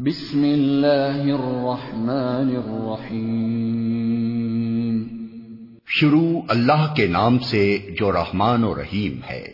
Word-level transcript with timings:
بسم 0.00 0.42
اللہ 0.42 1.22
الرحمن 1.22 2.56
الرحیم۔ 2.56 5.02
شروع 5.86 6.40
اللہ 6.48 6.94
کے 6.96 7.06
نام 7.06 7.38
سے 7.38 7.78
جو 8.00 8.12
رحمان 8.12 8.64
و 8.64 8.74
رحیم 8.74 9.20
ہے۔ 9.30 9.52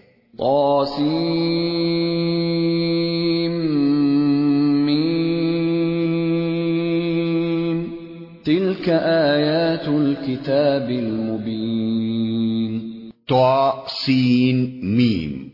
میم۔ 4.86 7.84
تلك 8.45 8.88
آیات 8.88 9.88
الكتاب 9.88 10.88
المبین۔ 10.88 12.80
سین 13.88 14.80
میم۔ 14.82 15.48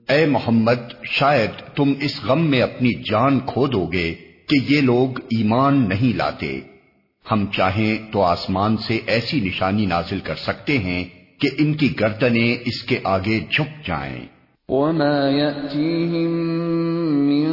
اے 0.10 0.26
محمد، 0.26 1.04
شاید 1.04 1.76
تم 1.76 1.94
اس 2.02 2.26
غم 2.26 2.50
میں 2.50 2.62
اپنی 2.62 2.90
جان 2.94 3.40
کھو 3.46 3.68
دو 3.68 3.86
گے 3.94 4.14
کہ 4.48 4.74
یہ 4.74 4.82
لوگ 4.82 5.20
ایمان 5.20 5.90
نہیں 5.90 6.18
لاتے۔ 6.18 6.77
ہم 7.32 7.46
چاہیں 7.56 8.12
تو 8.12 8.22
آسمان 8.22 8.78
سے 8.78 9.00
ایسی 9.06 9.40
نشانی 9.40 9.86
نازل 9.86 10.20
کر 10.20 10.36
سکتے 10.36 10.78
ہیں 10.78 11.04
کہ 11.40 11.50
ان 11.58 11.74
کی 11.74 12.00
گردنیں 12.00 12.56
اس 12.66 12.84
کے 12.84 13.00
آگے 13.04 13.40
جھک 13.40 13.88
جائیں۔ 13.88 14.26
وما 14.70 15.30
يأتيهم 15.30 16.32
من 17.28 17.48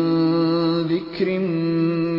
ذكر 0.88 1.38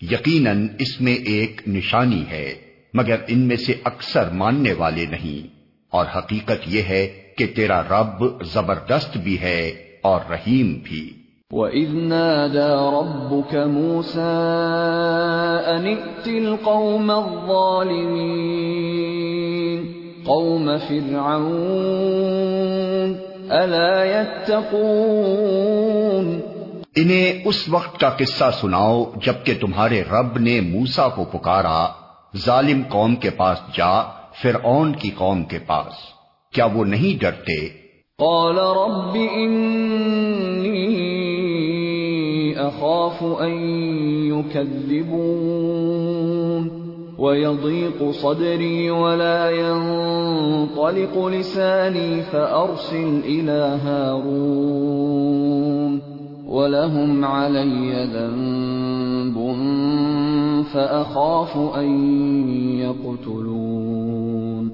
یقیناً 0.03 0.69
اس 0.79 1.01
میں 1.01 1.15
ایک 1.15 1.61
نشانی 1.67 2.25
ہے، 2.31 2.55
مگر 2.95 3.17
ان 3.29 3.39
میں 3.39 3.57
سے 3.57 3.75
اکثر 3.85 4.31
ماننے 4.31 4.73
والے 4.73 5.07
نہیں۔ 5.07 5.55
اور 5.91 6.07
حقیقت 6.17 6.63
یہ 6.67 6.83
ہے 6.83 7.09
کہ 7.39 7.47
تیرا 7.47 7.83
رب 7.83 8.45
زبردست 8.45 9.17
بھی 9.17 9.41
ہے 9.41 9.69
اور 10.03 10.21
رحیم 10.31 10.81
بھی۔ 10.85 11.20
وَإِذْ 11.53 11.89
نَادَى 11.93 12.75
رَبُّكَ 13.01 13.57
مُوسَىٰ 13.67 14.21
أَنِ 15.77 15.87
ائْتِ 15.87 16.29
الْقَوْمَ 16.29 17.13
الظَّالِمِينَ 17.13 18.21
قَوْمَ 20.25 20.71
فِرْعَوْنَ 20.89 21.47
أَلَا 23.65 24.05
يَتَّقُونَ 24.05 24.81
انہیں 26.97 27.43
اس 27.45 27.69
وقت 27.69 28.01
کا 28.01 28.11
قصہ 28.11 28.45
سناؤ 28.61 29.05
جبکہ 29.23 29.55
تمہارے 29.61 30.03
رب 30.03 30.39
نے 30.39 30.61
موسا 30.61 31.09
کو 31.09 31.25
پکارا، 31.25 31.87
ظالم 32.37 32.83
قوم 32.89 33.17
کے 33.17 33.31
پاس 33.31 33.59
جا، 33.75 34.03
فرعون 34.43 34.93
کی 34.93 35.11
قوم 35.15 35.45
کے 35.45 35.59
پاس۔ 35.59 35.95
کیا 36.53 36.65
وہ 36.65 36.85
نہیں 36.85 37.21
ڈرتے؟ 37.21 37.80
قال 38.21 38.57
رب 38.57 39.17
إني 39.17 40.81
أخاف 42.69 43.25
أن 43.43 43.53
يكذبون 44.33 46.01
ويضيق 47.19 48.11
صدري 48.11 48.91
ولا 48.91 49.51
ينطلق 49.51 51.27
لساني 51.27 52.23
فأرسل 52.23 53.21
إلى 53.25 53.79
هارون 53.85 55.21
ولهم 56.47 57.25
علي 57.25 58.05
ذنب 58.05 59.37
فأخاف 60.73 61.57
أن 61.77 61.89
يقتلون 62.79 64.71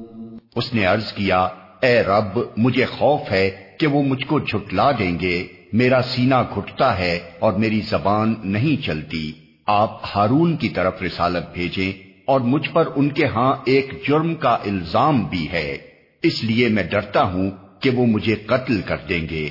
اس 0.57 0.75
نے 0.75 0.85
عرض 0.85 1.09
کیا 1.17 1.66
اے 1.87 2.03
رب، 2.03 2.41
مجھے 2.57 2.85
خوف 2.85 3.21
ہے 3.31 3.51
کہ 3.79 3.87
وہ 3.87 4.03
مجھ 4.03 4.27
کو 4.27 4.41
جھٹلا 4.41 4.91
دیں 4.99 5.21
گے۔ 5.21 5.47
میرا 5.73 6.03
سینہ 6.03 6.35
گھٹتا 6.55 6.99
ہے 6.99 7.19
اور 7.39 7.53
میری 7.53 7.81
زبان 7.81 8.35
نہیں 8.45 8.87
چلتی۔ 8.87 9.33
آپ 9.67 10.01
ہارون 10.15 10.57
کی 10.57 10.69
طرف 10.69 11.03
رسالت 11.03 11.53
بھیجیں 11.53 11.93
اور 12.27 12.41
مجھ 12.41 12.69
پر 12.73 12.89
ان 12.97 13.09
کے 13.09 13.27
ہاں 13.27 13.55
ایک 13.65 14.09
جرم 14.09 14.35
کا 14.35 14.49
الزام 14.49 15.25
بھی 15.25 15.49
ہے۔ 15.53 15.77
اس 16.23 16.45
لیے 16.45 16.69
میں 16.69 16.83
ڈرتا 16.83 17.23
ہوں 17.23 17.51
کہ 17.81 17.91
وہ 17.91 18.07
مجھے 18.07 18.35
قتل 18.35 18.81
کر 18.81 18.97
دیں 19.09 19.27
گے۔ 19.31 19.49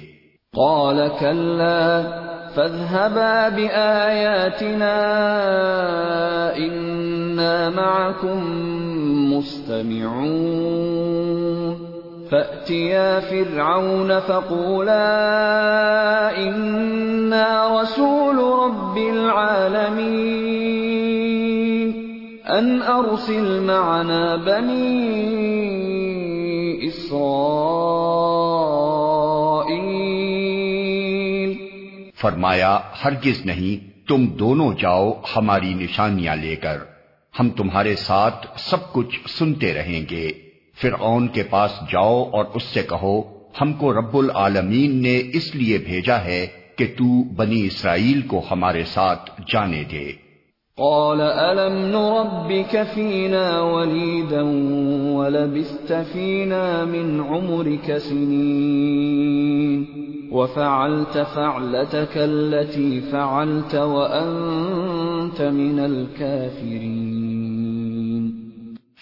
قال 0.54 1.00
كلا، 1.20 2.02
فاذهبا 2.56 3.48
بآياتنا، 3.48 4.94
إنا 6.58 7.70
معكم 7.76 9.36
مستمعون۔ 9.36 11.85
فأتيا 12.32 13.20
فرعون 13.30 14.12
فقولا 14.28 15.06
إنا 16.38 17.82
رسول 17.82 18.36
رب 18.36 18.98
العالمين. 18.98 19.86
أن 22.52 22.80
أرسل 22.88 23.60
معنا 23.60 24.36
بني 24.46 25.02
إسرائيل. 26.88 27.26
فرمایا، 32.16 32.80
ہرگز 33.06 33.46
نہیں، 33.46 34.08
تم 34.08 34.26
دونوں 34.26 34.74
جاؤ 34.80 35.14
ہماری 35.36 35.74
نشانیاں 35.74 36.36
لے 36.36 36.56
کر، 36.56 36.78
ہم 37.40 37.50
تمہارے 37.50 37.96
ساتھ 37.96 38.48
سب 38.56 38.94
کچھ 38.94 39.20
سنتے 39.30 39.74
رہیں 39.74 40.06
گے۔ 40.10 40.45
فرعون 40.82 41.28
کے 41.28 41.44
پاس 41.44 41.72
جاؤ 41.92 42.24
اور 42.34 42.46
اس 42.54 42.64
سے 42.64 42.84
کہو، 42.84 43.22
ہم 43.62 43.74
کو 43.74 43.94
رب 43.94 44.18
العالمین 44.18 45.02
نے 45.02 45.22
اس 45.34 45.56
لیے 45.56 45.78
بھیجا 45.78 46.24
ہے 46.24 46.48
کہ 46.78 46.86
تو 46.86 47.24
بنی 47.24 47.66
اسرائیل 47.66 48.22
کو 48.22 48.42
ہمارے 48.52 48.84
ساتھ 48.84 49.42
جانے 49.54 49.84
دے۔ 49.92 50.26
قال، 50.78 51.22
ألم 51.22 51.86
نربك 51.86 52.76
فينا 52.94 53.62
وليدا 53.62 54.42
ولبست 55.16 55.94
فينا 56.14 56.84
من 56.88 57.22
عمرك 57.30 57.98
سنين 57.98 59.86
وفعلت 60.32 61.18
فعلتك 61.34 62.18
التي 62.18 63.00
فعلت 63.12 63.76
وأنت 63.76 65.42
من 65.42 65.80
الكافرين 65.80 67.05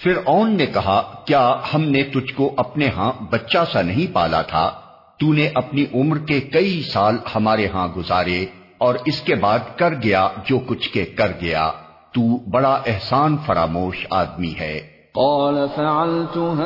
پھر 0.04 0.14
اون 0.26 0.58
نے 0.58 0.66
کہا، 0.66 1.14
کیا 1.26 1.56
ہم 1.74 1.82
نے 1.82 2.04
تجھ 2.04 2.34
کو 2.34 2.54
اپنے 2.58 2.88
ہاں 2.88 3.12
بچہ 3.30 3.58
سا 3.74 3.82
نہیں 3.82 4.14
پالا 4.14 4.42
تھا؟ 4.42 4.72
تو 5.20 5.34
نے 5.34 5.50
اپنی 5.56 5.86
عمر 5.94 6.18
کے 6.18 6.42
کئی 6.42 6.82
سال 6.82 7.18
ہمارے 7.36 7.68
ہاں 7.68 7.88
گزارے 7.98 8.46
اور 8.78 8.96
اس 9.06 9.22
کے 9.22 9.36
بعد 9.36 9.60
کر 9.76 9.94
گیا 10.04 10.28
جو 10.46 10.60
کچھ 10.68 10.90
کے 10.90 11.06
کر 11.06 11.32
گیا۔ 11.42 11.72
تو 12.14 12.50
بڑا 12.50 12.82
احسان 12.86 13.38
فراموش 13.46 14.08
آدمی 14.10 14.54
ہے۔ 14.60 14.80
قال، 15.14 15.56
فعلتها 15.76 16.66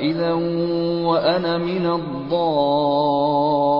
اذا 0.00 0.32
وانا 1.04 1.56
من 1.56 1.86
الضالين. 1.86 3.79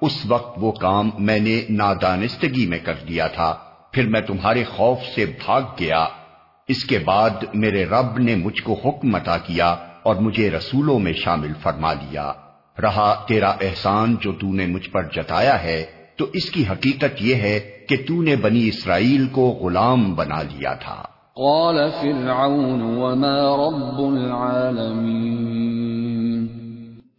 اس 0.00 0.26
وقت 0.28 0.58
وہ 0.60 0.72
کام 0.72 1.10
میں 1.18 1.40
نے 1.40 1.62
نادانستگی 1.70 2.66
میں 2.66 2.78
کر 2.78 2.94
دیا 3.08 3.26
تھا، 3.26 3.54
پھر 3.92 4.08
میں 4.08 4.20
تمہارے 4.20 4.64
خوف 4.64 4.98
سے 5.14 5.26
بھاگ 5.26 5.62
گیا۔ 5.80 6.04
اس 6.68 6.84
کے 6.84 6.98
بعد 6.98 7.30
میرے 7.54 7.84
رب 7.84 8.18
نے 8.18 8.34
مجھ 8.34 8.62
کو 8.62 8.80
حکم 8.84 9.14
عطا 9.14 9.38
کیا 9.38 9.76
اور 10.02 10.16
مجھے 10.16 10.50
رسولوں 10.50 10.98
میں 10.98 11.12
شامل 11.12 11.52
فرما 11.62 11.92
لیا۔ 11.92 12.32
رہا 12.82 13.24
تیرا 13.28 13.50
احسان 13.50 14.16
جو 14.20 14.32
تو 14.32 14.52
نے 14.52 14.66
مجھ 14.66 14.90
پر 14.90 15.02
جتایا 15.02 15.62
ہے، 15.62 15.84
تو 16.16 16.26
اس 16.32 16.50
کی 16.50 16.64
حقیقت 16.70 17.16
یہ 17.20 17.34
ہے 17.34 17.60
کہ 17.88 17.96
تو 18.08 18.22
نے 18.22 18.36
بنی 18.36 18.68
اسرائیل 18.68 19.26
کو 19.26 19.58
غلام 19.60 20.14
بنا 20.14 20.42
لیا 20.42 20.74
تھا۔ 20.74 21.02
قال 21.34 21.90
فرعون 21.90 22.82
وما 22.82 23.56
رب 23.56 24.16
العالمين 24.16 26.05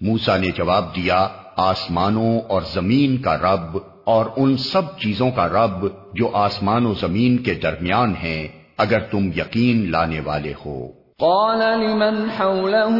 موسا 0.00 0.36
نے 0.36 0.48
جواب 0.56 0.96
دیا 0.96 1.28
آسمانوں 1.56 2.40
اور 2.48 2.62
زمین 2.72 3.16
کا 3.16 3.36
رب 3.36 3.78
اور 4.04 4.26
ان 4.36 4.56
سب 4.56 4.82
چیزوں 4.98 5.30
کا 5.30 5.48
رب 5.48 5.86
جو 6.14 6.30
آسمان 6.32 6.86
و 6.86 6.94
زمین 6.94 7.38
کے 7.38 7.54
درمیان 7.54 8.14
ہیں 8.22 8.48
اگر 8.78 8.98
تم 9.00 9.30
یقین 9.36 9.90
لانے 9.90 10.20
والے 10.20 10.52
ہو۔ 10.66 11.05
قال 11.18 11.58
لمن 11.58 12.30
حوله 12.38 12.94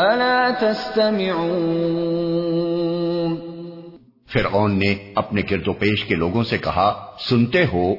الا 0.00 0.50
تستمعون؟ 0.60 3.36
فرعون 4.32 4.78
نے 4.78 4.94
اپنے 5.14 5.42
گرد 5.50 5.68
و 5.68 5.72
پیش 5.72 6.04
کے 6.04 6.14
لوگوں 6.14 6.44
سے 6.44 6.58
کہا 6.58 7.06
سنتے 7.30 7.64
ہو۔ 7.72 7.94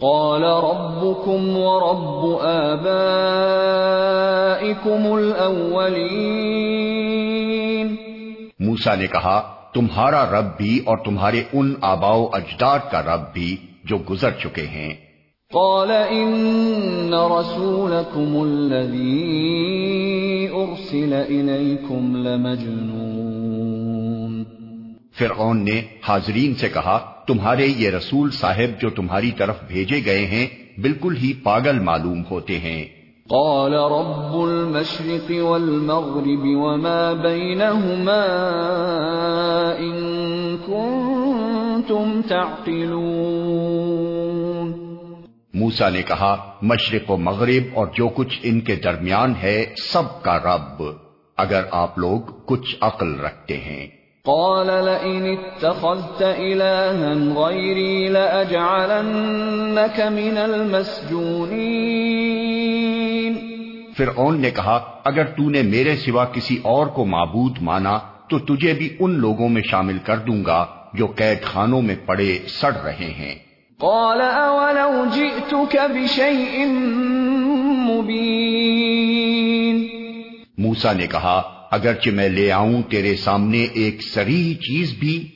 قال 0.00 0.44
ربكم 0.44 1.56
ورب 1.56 2.42
آبائكم 2.42 5.12
الاولين 5.12 7.96
موسا 8.60 8.94
نے 8.94 9.06
کہا 9.06 9.54
تمہارا 9.74 10.30
رب 10.30 10.56
بھی 10.56 10.78
اور 10.78 10.98
تمہارے 11.04 11.42
ان 11.52 11.74
آباؤ 11.80 12.28
اجداد 12.32 12.78
کا 12.90 13.02
رب 13.02 13.32
بھی 13.32 13.56
جو 13.84 13.96
گزر 14.10 14.30
چکے 14.30 14.62
ہیں۔ 14.62 15.03
قال 15.54 15.90
ان 15.90 17.14
رسولكم 17.14 18.42
الذي 18.42 20.48
ارسل 20.52 21.12
اليكم 21.12 22.16
لمجنون. 22.16 24.44
فرعون 25.18 25.64
نے 25.64 25.82
حاضرین 26.08 26.54
سے 26.54 26.68
کہا 26.68 26.98
تمہارے 27.26 27.66
یہ 27.66 27.90
رسول 27.90 28.30
صاحب 28.30 28.80
جو 28.80 28.90
تمہاری 28.90 29.30
طرف 29.30 29.56
بھیجے 29.68 30.04
گئے 30.04 30.26
ہیں 30.26 30.80
بالکل 30.80 31.16
ہی 31.16 31.32
پاگل 31.42 31.78
معلوم 31.78 32.22
ہوتے 32.30 32.58
ہیں۔ 32.58 32.84
قال 33.28 33.74
رب 33.74 34.34
المشرق 34.34 35.44
والمغرب 35.44 36.44
وما 36.44 37.12
بينهما 37.12 38.26
ان 39.78 40.56
كنتم 40.66 42.20
تعقلون. 42.28 44.13
موسا 45.54 45.88
نے 45.88 46.02
کہا 46.02 46.52
مشرق 46.62 47.10
و 47.10 47.16
مغرب 47.16 47.62
اور 47.74 47.86
جو 47.86 48.08
کچھ 48.08 48.40
ان 48.42 48.60
کے 48.60 48.76
درمیان 48.76 49.34
ہے 49.42 49.64
سب 49.76 50.22
کا 50.22 50.38
رب 50.38 50.82
اگر 51.36 51.62
آپ 51.70 51.98
لوگ 51.98 52.20
کچھ 52.46 52.76
عقل 52.80 53.20
رکھتے 53.20 53.56
ہیں۔ 53.56 53.86
قال 54.24 54.66
لئن 54.66 55.26
اتخذت 55.26 56.22
إلها 56.22 57.36
غيري 57.36 58.08
لأجعلنك 58.08 60.00
من 60.00 60.38
المسجونين 60.38 63.34
فرعون 63.96 64.40
نے 64.40 64.50
کہا 64.50 65.00
اگر 65.04 65.24
تو 65.24 65.50
نے 65.50 65.62
میرے 65.62 65.96
سوا 65.96 66.24
کسی 66.24 66.58
اور 66.62 66.86
کو 66.86 67.04
معبود 67.04 67.58
مانا 67.60 67.98
تو 68.28 68.38
تجھے 68.38 68.72
بھی 68.72 68.96
ان 69.00 69.10
لوگوں 69.10 69.48
میں 69.48 69.62
شامل 69.70 69.98
کر 69.98 70.16
دوں 70.16 70.44
گا 70.44 70.66
جو 70.94 71.06
قید 71.06 71.42
خانوں 71.42 71.82
میں 71.82 71.96
پڑے 72.06 72.38
سڑ 72.48 72.74
رہے 72.74 73.04
ہیں۔ 73.04 73.43
قال 73.78 74.20
اولو 74.20 75.04
جئتك 75.14 75.76
بشيء 75.76 76.66
مبين 77.88 79.84
موسا 80.58 80.92
نے 80.92 81.06
کہا 81.06 81.66
اگرچہ 81.70 82.10
میں 82.10 82.28
لے 82.28 82.52
آؤں 82.52 82.82
تیرے 82.82 83.16
سامنے 83.16 83.62
ایک 83.62 84.02
سری 84.02 84.54
چیز 84.54 84.94
بھی۔ 84.98 85.28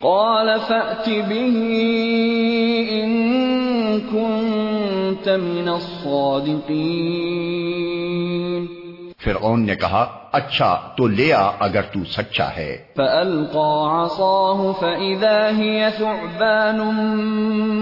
قال 0.00 0.48
فأت 0.68 1.08
به 1.08 1.66
ان 2.90 3.28
كنت 4.10 5.28
من 5.28 5.68
الصادقين 5.68 8.66
فرعون 9.24 9.66
نے 9.66 9.76
کہا 9.76 10.25
اچھا 10.36 10.80
تو 10.96 11.06
لے 11.06 11.32
آ 11.32 11.50
اگر 11.58 11.82
تو 11.82 12.04
سچا 12.04 12.56
ہے۔ 12.56 12.76
فألقى 12.96 13.86
عصاه 13.86 14.72
فإذا 14.80 15.50
هي 15.58 15.88
ثعبان 15.98 16.80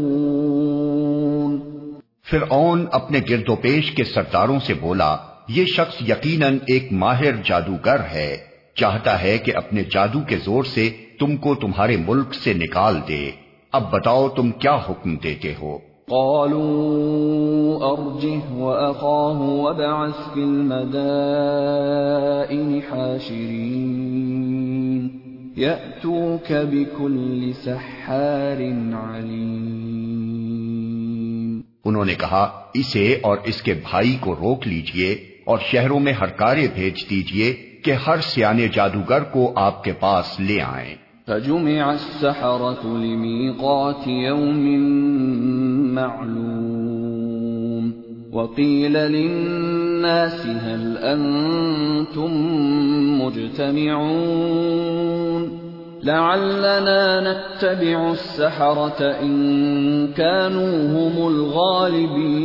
فرعون 2.30 2.87
اپنے 2.92 3.21
گرد 3.30 3.49
و 3.49 3.57
پیش 3.57 3.90
کے 3.90 4.04
سرداروں 4.04 4.59
سے 4.59 4.75
بولا 4.75 5.16
یہ 5.49 5.64
شخص 5.64 6.02
یقیناً 6.09 6.59
ایک 6.67 6.93
ماہر 6.93 7.31
جادوگر 7.45 7.97
ہے 8.12 8.37
چاہتا 8.75 9.23
ہے 9.23 9.38
کہ 9.38 9.57
اپنے 9.57 9.83
جادو 9.90 10.21
کے 10.21 10.37
زور 10.37 10.64
سے 10.64 10.90
تم 11.19 11.37
کو 11.37 11.55
تمہارے 11.55 11.97
ملک 11.97 12.35
سے 12.35 12.55
نکال 12.55 12.97
دے۔ 13.09 13.31
اب 13.73 13.93
بتاؤ 13.93 14.28
تم 14.28 14.50
کیا 14.50 14.75
حکم 14.75 15.17
دیتے 15.17 15.55
ہو؟ 15.62 15.78
قالوا 16.11 17.97
أرجه 17.97 18.59
وأخاه 18.59 19.49
وابعث 19.49 20.35
في 20.35 20.43
المدائن 20.43 22.81
حاشرين 22.90 25.09
يأتوك 25.57 26.52
بكل 26.71 27.50
سحار 27.64 29.17
عليم۔ 29.17 31.61
انہوں 31.85 32.05
نے 32.05 32.14
کہا 32.14 32.62
اسے 32.75 33.19
اور 33.23 33.38
اس 33.45 33.62
کے 33.62 33.75
بھائی 33.75 34.17
کو 34.21 34.35
روک 34.35 34.67
لیجیے۔ 34.67 35.28
اور 35.49 35.59
شہروں 35.59 36.00
میں 36.00 36.12
ہرکارے 36.12 36.67
بھیج 36.75 37.11
دیجیے 37.11 37.52
کہ 37.85 37.90
ہر 37.90 38.21
سیانے 38.21 38.69
جادوگر 38.69 39.23
کو 39.23 39.52
آپ 39.57 39.85
کے 39.85 39.93
پاس 39.93 40.40
لے 40.40 40.61
آئیں۔ 40.61 40.95
فجمع 41.26 41.83
السحرة 41.83 42.97
لميقات 42.97 44.09
يوم 44.09 44.81
معلوم 45.95 47.90
وقيل 48.33 48.93
للناس 48.93 50.47
هل 50.47 50.95
أنتم 51.02 52.33
مجتمعون؟ 53.25 53.99
لعلنا 56.05 57.21
نتبع 57.21 58.11
السحرة 58.11 59.05
إن 59.23 60.07
كانوا 60.17 60.78
هم 60.90 61.35
الغالبين. 61.35 62.38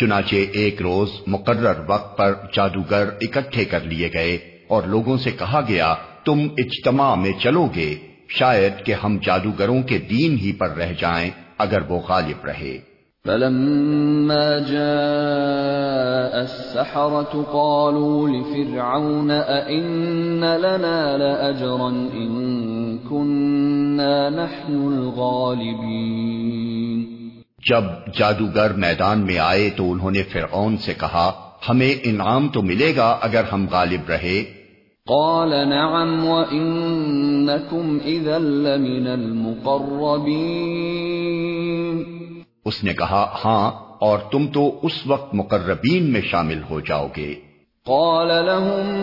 چنانچہ 0.00 0.36
ایک 0.52 0.82
روز 0.82 1.08
مقرر 1.26 1.80
وقت 1.88 2.18
پر 2.18 2.34
جادوگر 2.52 3.08
اکٹھے 3.20 3.64
کر 3.64 3.80
لیے 3.80 4.10
گئے 4.14 4.38
اور 4.68 4.82
لوگوں 4.82 5.16
سے 5.16 5.30
کہا 5.30 5.60
گیا، 5.68 5.94
تم 6.24 6.38
اجتماع 6.58 7.14
میں 7.14 7.32
چلو 7.32 7.68
گے، 7.74 7.96
شاید 8.28 8.72
کہ 8.84 8.92
ہم 8.92 9.18
جادوگروں 9.24 9.82
کے 9.82 9.98
دین 9.98 10.38
ہی 10.38 10.52
پر 10.52 10.68
رہ 10.68 10.92
جائیں 10.98 11.30
اگر 11.58 11.78
وہ 11.88 12.00
غالب 12.08 12.44
رہے۔ 12.44 12.78
فلما 13.24 14.58
جاء 14.58 16.38
السحرة 16.38 17.42
قالوا 17.52 18.28
لفرعون 18.28 19.30
أئن 19.30 20.40
لنا 20.40 21.16
لأجرا 21.16 22.10
إن 22.14 22.98
كنا 22.98 24.28
نحن 24.28 24.92
الغالبين 24.92 27.15
جب 27.70 27.84
جادوگر 28.14 28.72
میدان 28.72 29.18
میں 29.18 29.38
آئے 29.38 29.70
تو 29.70 29.92
انہوں 29.92 30.10
نے 30.10 30.22
فرعون 30.22 30.76
سے 30.76 30.94
کہا 30.94 31.50
ہمیں 31.68 31.94
انعام 32.04 32.48
تو 32.48 32.62
ملے 32.62 32.96
گا 32.96 33.18
اگر 33.20 33.42
ہم 33.52 33.66
غالب 33.72 34.10
رہے۔ 34.10 34.44
قال 35.06 35.68
نعم 35.68 36.28
وإنكم 36.28 37.98
إذا 38.04 38.38
لمن 38.38 39.06
المقربين۔ 39.06 39.82
اس 42.64 42.84
نے 42.84 42.92
کہا 42.92 43.34
ہاں 43.44 43.70
اور 44.00 44.18
تم 44.18 44.46
تو 44.46 44.80
اس 44.82 45.06
وقت 45.06 45.34
مقربین 45.34 46.12
میں 46.12 46.20
شامل 46.20 46.60
ہو 46.70 46.80
جاؤ 46.80 47.08
گے۔ 47.16 47.34
قال 47.86 48.28
لهم 48.28 48.94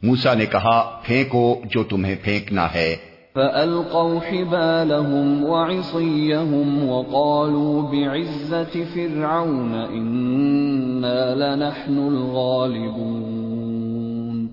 موسا 0.02 0.34
نے 0.34 0.46
کہا 0.46 1.00
پھینکو 1.04 1.60
جو 1.64 1.82
تمہیں 1.82 2.16
پھینکنا 2.22 2.74
ہے۔ 2.74 2.96
فألقوا 3.34 4.02
حبالهم 4.02 5.44
وعصيهم 5.44 6.88
وقالوا 6.88 7.90
بعزة 7.90 8.80
فرعون 8.94 9.72
إنا 9.72 11.34
لنحن 11.34 11.98
الغالبون۔ 11.98 14.46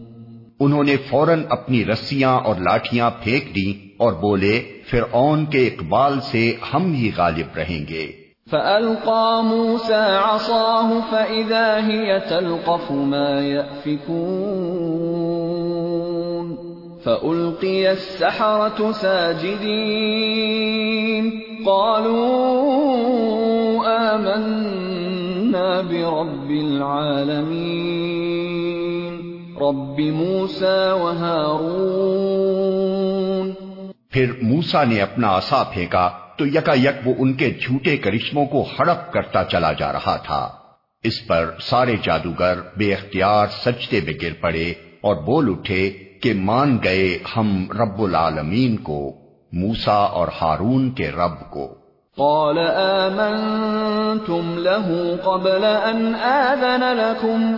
انہوں 0.60 0.84
نے 0.84 0.98
فوراً 0.98 1.44
اپنی 1.50 1.86
رسیاں 1.86 2.40
اور 2.40 2.56
لاٹیاں 2.56 3.12
پھینک 3.24 3.56
دیں 3.56 3.94
اور 3.98 4.14
بولے 4.14 4.62
فرعون 4.90 5.46
کے 5.46 5.68
اقبال 5.68 6.20
سے 6.20 6.56
ہم 6.74 6.94
ہی 6.94 7.12
غالب 7.18 7.58
رہیں 7.58 7.90
گے۔ 7.90 8.12
فألقى 8.52 9.44
موسى 9.44 10.18
عصاه 10.26 11.00
فإذا 11.10 11.78
هي 11.88 12.14
تلقف 12.30 12.92
ما 12.92 13.42
يأفكون۔ 13.42 14.89
فألقي 17.10 17.92
السحرة 17.92 18.92
ساجدين 18.92 20.24
قالوا 21.66 22.28
آمنا 23.88 25.82
برب 25.82 26.50
العالمين 26.52 27.48
رب 29.62 30.00
موسى 30.00 30.92
وهارون 30.92 32.30
پھر 34.12 34.28
موسا 34.42 34.82
نے 34.84 34.98
اپنا 35.02 35.28
آسا 35.30 35.62
پھینکا 35.74 36.06
تو 36.38 36.44
یکا 36.48 36.74
یک 36.74 36.98
وہ 37.06 37.14
ان 37.18 37.30
کے 37.34 37.48
جھوٹے 37.62 37.96
کرشموں 37.98 38.46
کو 38.46 38.60
ہڑپ 38.80 39.02
کرتا 39.14 39.42
چلا 39.44 39.72
جا 39.80 39.90
رہا 39.94 40.16
تھا۔ 40.18 40.44
اس 41.04 41.18
پر 41.28 41.44
سارے 41.62 41.96
جادوگر 42.04 42.56
بے 42.78 42.88
اختیار 42.94 43.46
سجدے 43.66 44.00
میں 44.06 44.16
گر 44.22 44.34
پڑے 44.42 44.68
اور 45.02 45.16
بول 45.26 45.46
اٹھے 45.50 45.84
کہ 46.22 46.34
مان 46.36 46.78
گئے 46.84 47.20
ہم 47.38 47.68
رب 47.72 48.02
العالمین 48.02 48.78
کو 48.78 49.14
موسا 49.54 49.98
اور 49.98 50.28
ہارون 50.42 50.92
کے 50.92 51.10
رب 51.10 51.52
کو۔ 51.52 51.76
قال 52.18 52.58
آمنتم 52.76 54.58
له 54.58 54.94
قبل 55.24 55.64
أن 55.64 56.16
آذن 56.22 56.82
لكم، 56.82 57.56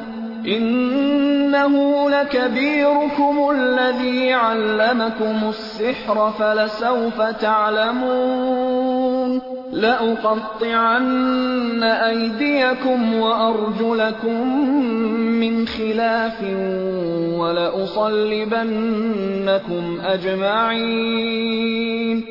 إنه 0.48 1.78
لكبيركم 2.10 3.42
الذي 3.50 4.32
علمكم 4.32 5.48
السحر، 5.48 6.18
فلسوف 6.38 7.22
تعلمون. 7.40 9.01
لأقطعن 9.74 11.84
أيديكم 12.08 13.14
وأرجلكم 13.14 14.66
من 15.16 15.66
خلاف 15.78 16.44
ولأصلبنكم 17.40 19.98
أجمعين 20.06 22.22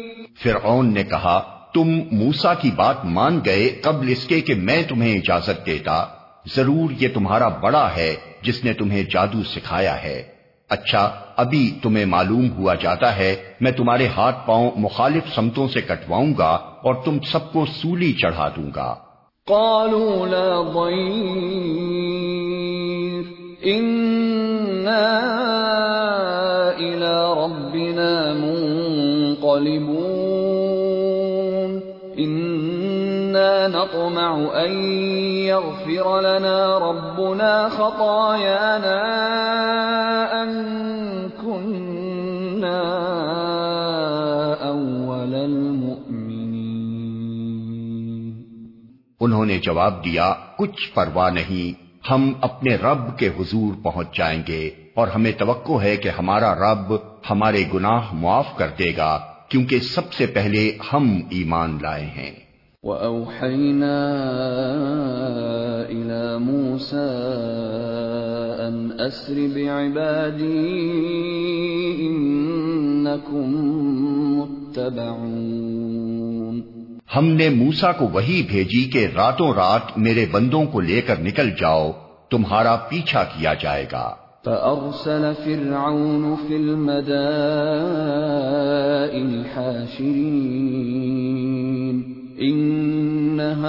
فرعون 0.42 0.94
نے 0.94 1.02
کہا، 1.02 1.42
تم 1.74 2.00
موسا 2.12 2.54
کی 2.54 2.70
بات 2.76 3.04
مان 3.04 3.40
گئے 3.44 3.68
قبل 3.68 4.08
اس 4.08 4.26
کے 4.26 4.40
کہ 4.40 4.54
میں 4.54 4.82
تمہیں 4.82 5.18
اجازت 5.18 5.66
دیتا۔ 5.66 6.04
ضرور 6.56 6.90
یہ 7.00 7.08
تمہارا 7.14 7.48
بڑا 7.48 7.90
ہے 7.96 8.16
جس 8.42 8.64
نے 8.64 8.72
تمہیں 8.72 9.04
جادو 9.10 9.42
سکھایا 9.42 10.02
ہے۔ 10.02 10.39
اچھا 10.70 11.10
ابھی 11.36 11.78
تمہیں 11.82 12.04
معلوم 12.04 12.52
ہوا 12.52 12.74
جاتا 12.74 13.16
ہے، 13.16 13.36
میں 13.60 13.72
تمہارے 13.72 14.06
ہاتھ 14.06 14.46
پاؤں 14.46 14.70
مخالف 14.76 15.34
سمتوں 15.34 15.68
سے 15.68 15.80
کٹواؤں 15.80 16.34
گا 16.38 16.58
اور 16.82 16.94
تم 17.04 17.18
سب 17.32 17.52
کو 17.52 17.64
سولی 17.66 18.12
چڑھا 18.12 18.48
دوں 18.48 18.70
گا۔ 18.76 18.94
قالوا 19.46 20.26
لا 20.26 20.72
ضير۔ 20.74 21.80
إنا 23.64 25.20
إلى 26.78 27.12
ربنا 27.36 28.32
منقلبون۔ 28.32 30.29
نطمع 33.70 34.36
أن 34.64 34.72
يغفر 35.34 36.20
لنا 36.20 36.78
ربنا 36.78 37.68
خطايانا 37.68 38.98
أن 40.42 40.50
كنا 41.42 42.82
أول 44.62 45.34
المؤمنين. 45.34 46.40
انہوں 49.20 49.46
نے 49.46 49.58
جواب 49.58 50.04
دیا، 50.04 50.34
کچھ 50.56 50.94
پرواہ 50.94 51.30
نہیں، 51.30 51.90
ہم 52.10 52.32
اپنے 52.40 52.76
رب 52.76 53.18
کے 53.18 53.28
حضور 53.28 53.84
پہنچ 53.84 54.16
جائیں 54.18 54.42
گے 54.48 54.70
اور 54.94 55.08
ہمیں 55.08 55.32
توقع 55.32 55.82
ہے 55.82 55.96
کہ 55.96 56.08
ہمارا 56.08 56.54
رب 56.54 56.94
ہمارے 57.30 57.64
گناہ 57.74 58.14
معاف 58.14 58.46
کر 58.56 58.68
دے 58.78 58.96
گا، 58.96 59.18
کیونکہ 59.48 59.78
سب 59.78 60.12
سے 60.12 60.26
پہلے 60.26 60.78
ہم 60.92 61.20
ایمان 61.30 61.78
لائے 61.82 62.06
ہیں۔ 62.06 62.49
وأوحينا 62.82 63.98
إلى 65.92 66.38
موسى 66.38 67.10
أن 68.68 68.88
أسر 68.98 69.48
بعبادي 69.54 70.78
إنكم 72.08 73.56
متبعون. 74.36 76.60
ہم 77.16 77.26
نے 77.26 77.48
موسا 77.48 77.92
کو 77.92 78.08
وہی 78.12 78.42
بھیجی 78.48 78.84
کہ 78.84 79.08
راتوں 79.14 79.52
رات 79.52 79.82
میرے 79.96 80.26
بندوں 80.30 80.64
کو 80.64 80.80
لے 80.80 81.00
کر 81.00 81.18
نکل 81.18 81.50
جاؤ 81.50 81.92
تمہارا 82.30 82.76
پیچھا 82.76 83.22
کیا 83.22 83.54
جائے 83.54 83.86
گا۔ 83.92 84.14
فأرسل 84.44 85.32
فرعون 85.44 86.34
في 86.48 86.56
المدائن 86.56 89.42
حاشرين 89.54 92.09
إن 92.40 93.40
هؤلاء 93.40 93.60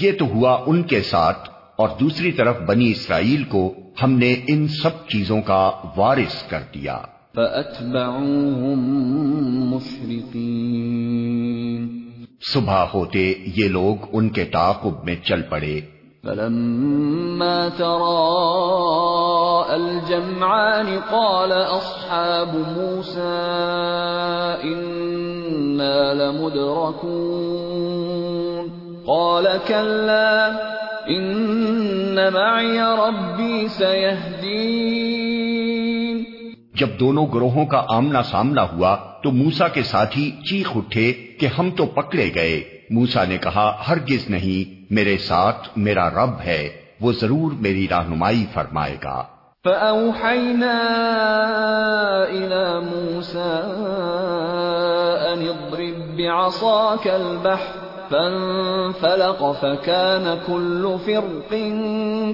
یہ 0.00 0.12
تو 0.18 0.24
ہوا 0.24 0.58
ان 0.66 0.82
کے 0.82 1.00
ساتھ 1.00 1.50
اور 1.76 1.88
دوسری 2.00 2.32
طرف 2.32 2.56
بنی 2.66 2.90
اسرائیل 2.90 3.44
کو 3.44 3.74
ہم 4.02 4.12
نے 4.12 4.36
ان 4.48 4.68
سب 4.68 5.08
چیزوں 5.08 5.42
کا 5.42 5.70
وارث 5.96 6.42
کر 6.42 6.60
دیا۔ 6.74 6.98
فأتبعوهم 7.34 9.74
مشرقين 9.74 12.07
صبح 12.54 12.84
ہوتے 12.94 13.34
یہ 13.56 13.68
لوگ 13.68 13.96
ان 14.12 14.28
کے 14.28 14.44
تعاقب 14.44 15.04
میں 15.04 15.16
چل 15.24 15.42
پڑے۔ 15.42 15.80
فلما 16.22 17.68
تراءى 17.76 19.74
الجمعان 19.74 20.98
قال 21.10 21.52
أصحاب 21.52 22.54
موسى 22.54 23.30
إنا 24.62 26.12
لمدركون۔ 26.12 27.08
قال 29.06 29.46
كلا 29.66 30.48
إن 31.08 32.14
معي 32.14 32.78
ربي 32.78 33.66
سيهدين۔ 33.68 35.17
جب 36.78 36.88
دونوں 37.00 37.26
گروہوں 37.34 37.66
کا 37.66 37.84
آمنا 37.88 38.22
سامنا 38.22 38.62
ہوا 38.62 38.96
تو 39.22 39.30
موسا 39.30 39.68
کے 39.68 39.82
ساتھی 39.82 40.30
چیخ 40.30 40.76
اٹھے 40.76 41.12
کہ 41.12 41.48
ہم 41.58 41.70
تو 41.70 41.86
پکڑے 41.86 42.30
گئے۔ 42.34 42.64
موسا 42.90 43.24
نے 43.24 43.38
کہا، 43.38 43.76
ہرگز 43.88 44.30
نہیں، 44.30 44.84
میرے 44.90 45.18
ساتھ 45.18 45.68
میرا 45.76 46.10
رب 46.10 46.30
ہے، 46.44 46.68
وہ 47.00 47.12
ضرور 47.12 47.52
میری 47.60 47.86
رہنمائی 47.90 48.46
فرمائے 48.54 48.96
گا۔ 49.04 49.24
فأوحينا 49.64 50.78
إلى 52.30 52.84
موسى 52.84 53.60
أن 55.32 55.48
اضرب 55.48 56.16
بعصاك 56.16 57.08
البحر 57.08 57.88
فانفلق 58.10 59.44
فكان 59.60 60.34
كل 60.46 60.96
فرق 61.04 61.54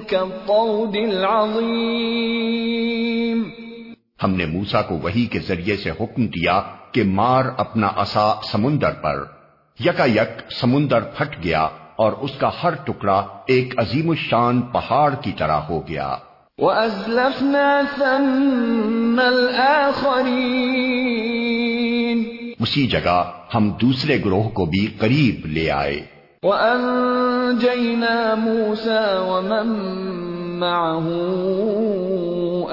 كالطود 0.07 0.95
العظيم 0.95 3.64
ہم 4.23 4.31
نے 4.31 4.45
موسا 4.45 4.81
کو 4.81 4.95
وہی 4.95 5.25
کے 5.25 5.39
ذریعے 5.39 5.77
سے 5.77 5.89
حکم 5.89 6.27
دیا 6.27 6.61
کہ 6.91 7.03
مار 7.03 7.43
اپنا 7.57 7.89
عصا 7.95 8.33
سمندر 8.51 8.91
پر۔ 8.91 9.23
یکا 9.85 10.05
یک 10.05 10.53
سمندر 10.61 11.01
پھٹ 11.01 11.43
گیا 11.43 11.61
اور 11.95 12.11
اس 12.11 12.31
کا 12.37 12.49
ہر 12.63 12.75
ٹکڑا 12.75 13.27
ایک 13.47 13.79
عظیم 13.79 14.09
الشان 14.09 14.61
پہاڑ 14.61 15.13
کی 15.21 15.31
طرح 15.37 15.57
ہو 15.57 15.87
گیا۔ 15.87 16.15
ثَمَّ 17.97 19.21
اسی 22.59 22.87
جگہ 22.87 23.31
ہم 23.55 23.69
دوسرے 23.69 24.19
گروہ 24.25 24.49
کو 24.49 24.65
بھی 24.65 24.87
قریب 24.99 25.45
لے 25.45 25.71
آئے۔ 25.71 26.05
وَأَنجَيْنَا 26.43 28.35
مُوسَى 28.37 29.17
وَمَن 29.17 30.34
مَّعَهُ 30.59 31.19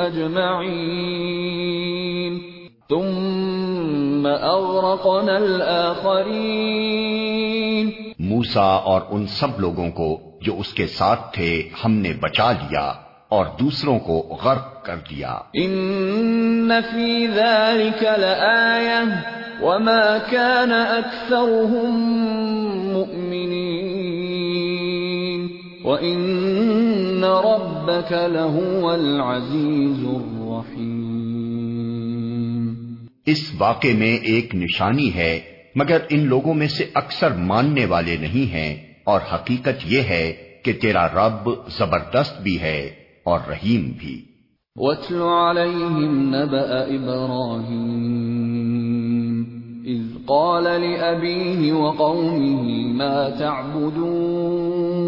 أَجْمَعِينَ. 0.07 2.39
ثُمَّ 2.89 4.29
أَغْرَقْنَا 4.29 5.37
الْآخَرِينَ. 5.37 7.91
موسا 8.19 8.61
اور 8.61 9.01
ان 9.11 9.27
سب 9.27 9.61
لوگوں 9.61 9.91
کو 9.91 10.21
جو 10.41 10.59
اس 10.59 10.75
کے 10.75 10.87
ساتھ 10.87 11.35
تھے 11.35 11.69
ہم 11.85 11.93
نے 11.93 12.13
بچا 12.21 12.53
لیا 12.53 12.93
اور 13.29 13.47
دوسروں 13.61 13.99
کو 13.99 14.39
غرق 14.45 14.85
کر 14.85 14.97
دیا۔ 15.11 15.35
إِنَّ 15.35 16.73
فِي 16.91 17.27
ذَلِكَ 17.27 18.03
لَآيَةً 18.03 19.07
وَمَا 19.61 20.19
كَانَ 20.31 20.73
أَكْثَرُهُم 20.73 22.13
مُؤْمِنِينَ. 22.93 24.22
وَإِنَّ 25.85 27.25
رَبَّكَ 27.25 28.13
لَهُوَ 28.13 28.93
الْعَزِيزُ 28.93 30.07
الرَّحِيمُ 30.07 31.13
اس 33.27 33.53
واقعے 33.59 33.93
میں 33.93 34.17
ایک 34.17 34.55
نشانی 34.55 35.15
ہے 35.15 35.41
مگر 35.75 35.99
ان 36.11 36.21
لوگوں 36.27 36.55
میں 36.55 36.69
سے 36.69 36.85
اکثر 36.95 37.31
ماننے 37.31 37.85
والے 37.85 38.17
نہیں 38.17 38.53
ہیں 38.53 38.75
اور 39.05 39.21
حقیقت 39.35 39.85
یہ 39.87 40.01
ہے 40.01 40.33
کہ 40.65 40.73
تیرا 40.73 41.07
رب 41.07 41.51
زبردست 41.79 42.43
بھی 42.43 42.61
ہے 42.61 42.91
اور 43.25 43.41
رحیم 43.51 43.93
بھی۔ 43.99 44.23
وَاتْلُ 44.77 45.23
عَلَيْهِمْ 45.23 46.35
نَبَأَ 46.35 46.87
إِبْرَاهِيمَ 46.87 48.03
إِذْ 49.87 50.03
قَالَ 50.27 50.69
لِأَبِيهِ 50.69 51.71
وَقَوْمِهِ 51.73 52.65
مَا 52.93 53.29
تَعْبُدُونَ 53.39 55.02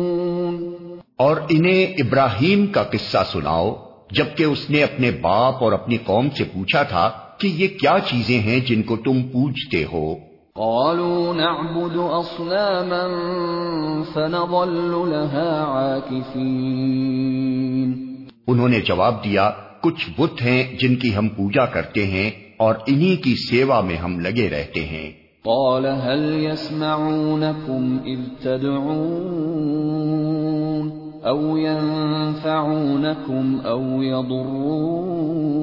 اور 1.16 1.36
انہیں 1.48 1.86
ابراہیم 1.86 2.66
کا 2.66 2.82
قصہ 2.82 3.18
سناؤ 3.32 3.74
جبکہ 4.10 4.44
اس 4.44 4.70
نے 4.70 4.82
اپنے 4.82 5.10
باپ 5.10 5.64
اور 5.64 5.72
اپنی 5.72 5.96
قوم 5.96 6.30
سے 6.30 6.44
پوچھا 6.44 6.82
تھا 6.82 7.10
کہ 7.38 7.46
یہ 7.46 7.68
کیا 7.68 7.96
چیزیں 8.06 8.38
ہیں 8.38 8.60
جن 8.60 8.82
کو 8.82 8.96
تم 8.96 9.22
پوجتے 9.22 9.84
ہو۔ 9.84 10.14
قالوا 10.54 11.34
نعبد 11.34 11.96
أصناما 11.96 14.04
فنظل 14.14 15.14
لها 15.14 15.64
عاكفين۔ 15.68 18.14
انہوں 18.46 18.68
نے 18.68 18.80
جواب 18.80 19.24
دیا 19.24 19.50
کچھ 19.80 20.10
بت 20.18 20.42
ہیں 20.42 20.78
جن 20.78 20.96
کی 20.96 21.16
ہم 21.16 21.28
پوجا 21.28 21.66
کرتے 21.66 22.06
ہیں 22.06 22.30
اور 22.56 22.74
انہی 22.86 23.16
کی 23.16 23.34
سیوا 23.50 23.80
میں 23.80 23.96
ہم 23.96 24.20
لگے 24.20 24.48
رہتے 24.48 24.84
ہیں۔ 24.84 25.12
قال 25.44 25.86
هل 25.86 26.44
يسمعونكم 26.44 27.98
إذ 28.04 28.20
تدعون؟ 28.40 31.03
أو 31.26 31.58
ينفعونكم 31.58 33.60
أو 33.64 34.02
يضرون 34.02 35.54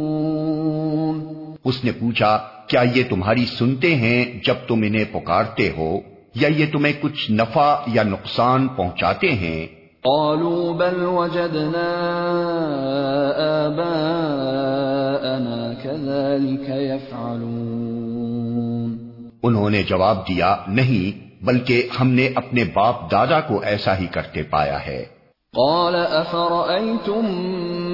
اس 1.65 1.83
نے 1.83 1.91
پوچھا 1.99 2.39
کیا 2.67 2.83
یہ 2.95 3.03
تمہاری 3.09 3.45
سنتے 3.45 3.95
ہیں 3.95 4.25
جب 4.43 4.53
تم 4.67 4.73
انہیں 4.73 5.05
پکارتے 5.11 5.69
ہو؟ 5.77 5.99
یا 6.35 6.47
یہ 6.47 6.65
تمہیں 6.71 6.93
کچھ 7.01 7.31
نفع 7.31 7.75
یا 7.87 8.03
نقصان 8.03 8.67
پہنچاتے 8.67 9.31
ہیں؟ 9.31 9.67
قالوا 10.01 10.73
بل 10.73 11.03
وجدنا 11.03 11.87
آباءنا 13.65 15.73
كذلك 15.83 16.69
يفعلون. 16.69 18.97
انہوں 19.43 19.69
نے 19.69 19.83
جواب 19.83 20.27
دیا 20.27 20.55
نہیں 20.67 21.45
بلکہ 21.45 21.87
ہم 21.99 22.07
نے 22.07 22.29
اپنے 22.35 22.63
باپ 22.73 23.11
دادا 23.11 23.41
کو 23.41 23.59
ایسا 23.59 23.97
ہی 23.97 24.07
کرتے 24.07 24.43
پایا 24.43 24.85
ہے۔ 24.85 25.05
قال 25.57 25.95
أفرأيتم 25.95 27.25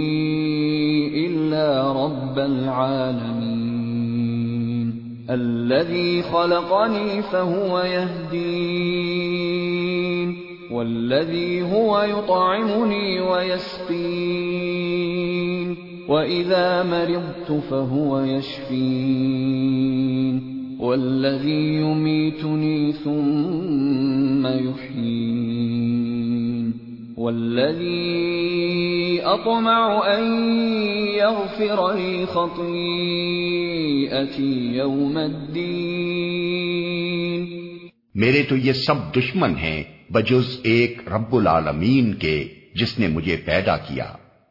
إلا 1.26 1.92
رب 2.06 2.39
العالمين 2.39 3.44
الذي 5.30 6.22
خلقني 6.22 7.22
فهو 7.22 7.80
يهدين 7.80 9.34
والذي 10.72 11.62
هو 11.62 12.02
يطعمني 12.02 13.22
ويسقين 13.22 14.74
وإذا 16.10 16.84
مرضت 16.84 17.52
فهو 17.70 18.20
يشفين 18.20 19.74
والذي 20.80 21.76
يميتني 21.76 22.92
ثم 22.92 24.46
والذي 27.24 29.22
أطمع 29.26 30.18
أن 30.18 30.24
يغفر 31.08 31.96
لي 31.96 32.26
خطيئتي 32.26 34.78
يوم 34.78 35.18
الدين. 35.18 37.64
میرے 38.16 38.44
تو 38.44 38.58
یہ 38.58 38.74
سب 38.74 39.16
دشمن 39.16 39.58
ہیں 39.58 39.84
بجز 40.10 40.60
ایک 40.64 41.08
رب 41.08 41.36
العالمین 41.36 42.14
کے 42.14 42.48
جس 42.76 43.00
نے 43.00 43.08
مجھے 43.08 43.38
پیدا 43.46 43.78
کیا۔ 43.78 44.06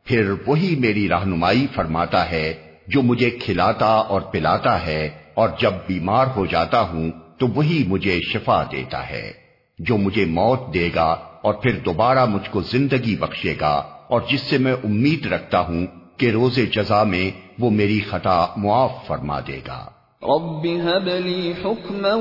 پھر 0.05 0.33
وہی 0.47 0.75
میری 0.79 1.09
رہنمائی 1.09 1.67
فرماتا 1.75 2.31
ہے 2.31 2.55
جو 2.87 3.03
مجھے 3.03 3.31
کھلاتا 3.31 3.87
اور 3.87 4.21
پلاتا 4.21 4.87
ہے، 4.87 5.11
اور 5.35 5.49
جب 5.61 5.73
بیمار 5.87 6.27
ہو 6.37 6.47
جاتا 6.47 6.81
ہوں 6.81 7.11
تو 7.39 7.47
وہی 7.47 7.85
مجھے 7.87 8.21
شفا 8.21 8.65
دیتا 8.73 9.11
ہے۔ 9.11 9.33
جو 9.79 9.97
مجھے 9.97 10.25
موت 10.25 10.75
دے 10.75 10.91
گا 10.95 11.17
اور 11.43 11.55
پھر 11.55 11.73
دوبارہ 11.85 12.27
مجھ 12.27 12.51
کو 12.51 12.61
زندگی 12.61 13.17
بخشے 13.17 13.55
گا 13.61 13.83
اور 14.09 14.21
جس 14.31 14.41
سے 14.41 14.59
میں 14.59 14.73
امید 14.73 15.27
رکھتا 15.27 15.61
ہوں 15.61 15.87
کہ 16.17 16.31
روز 16.31 16.59
جزا 16.73 17.03
میں 17.03 17.31
وہ 17.59 17.71
میری 17.71 18.01
خطا 18.01 18.47
معاف 18.57 18.93
فرما 19.07 19.41
دے 19.41 19.61
گا۔ 19.67 19.91
رب 20.23 20.67
هب 20.67 21.09
لي 21.27 21.53
حكما 21.65 22.15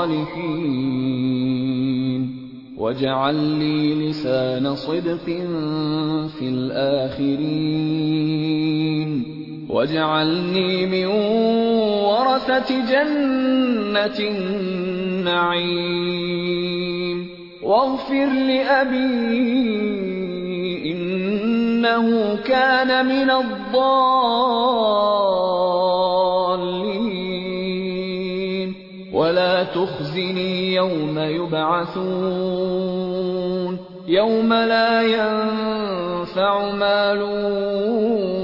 واجعل 2.77 3.35
لي 3.35 3.93
لسان 3.93 4.75
صدق 4.75 5.29
في 6.37 6.47
الآخرين. 6.47 7.39
واجعلني 9.69 10.85
من 10.85 11.05
ورثة 12.05 12.69
جنة 12.91 14.19
النعيم 14.19 15.99
واغفر 17.63 18.25
لأبي 18.25 19.29
انه 20.91 22.35
كان 22.35 23.05
من 23.05 23.31
الضالين 23.31 23.89
ولا 29.13 29.63
تخزني 29.63 30.73
يوم 30.75 31.19
يبعثون 31.19 32.69
يوم 34.07 34.53
لا 34.53 35.01
ينفع 35.01 36.08
مال 36.37 37.23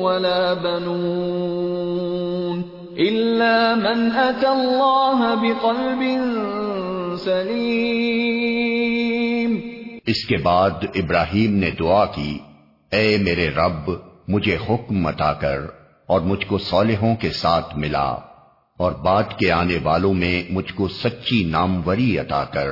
ولا 0.01 0.53
بنون 0.53 2.61
الا 2.97 3.75
من 3.75 4.09
اتى 4.15 4.47
الله 4.47 5.35
بقلب 5.41 6.03
سليم. 7.23 9.59
اس 10.05 10.25
کے 10.25 10.37
بعد 10.37 10.69
ابراہیم 10.95 11.53
نے 11.53 11.71
دعا 11.79 12.05
کی، 12.05 12.37
اے 12.91 13.17
میرے 13.17 13.49
رب، 13.49 13.91
مجھے 14.27 14.57
حکم 14.69 15.07
عطا 15.07 15.33
کر 15.33 15.59
اور 16.07 16.21
مجھ 16.21 16.45
کو 16.45 16.57
صالحوں 16.57 17.15
کے 17.15 17.29
ساتھ 17.29 17.77
ملا 17.77 18.15
اور 18.77 18.91
بعد 18.91 19.23
کے 19.23 19.51
آنے 19.51 19.77
والوں 19.83 20.13
میں 20.13 20.43
مجھ 20.49 20.73
کو 20.73 20.87
سچی 20.87 21.43
ناموری 21.43 22.17
عطا 22.17 22.43
کر 22.43 22.69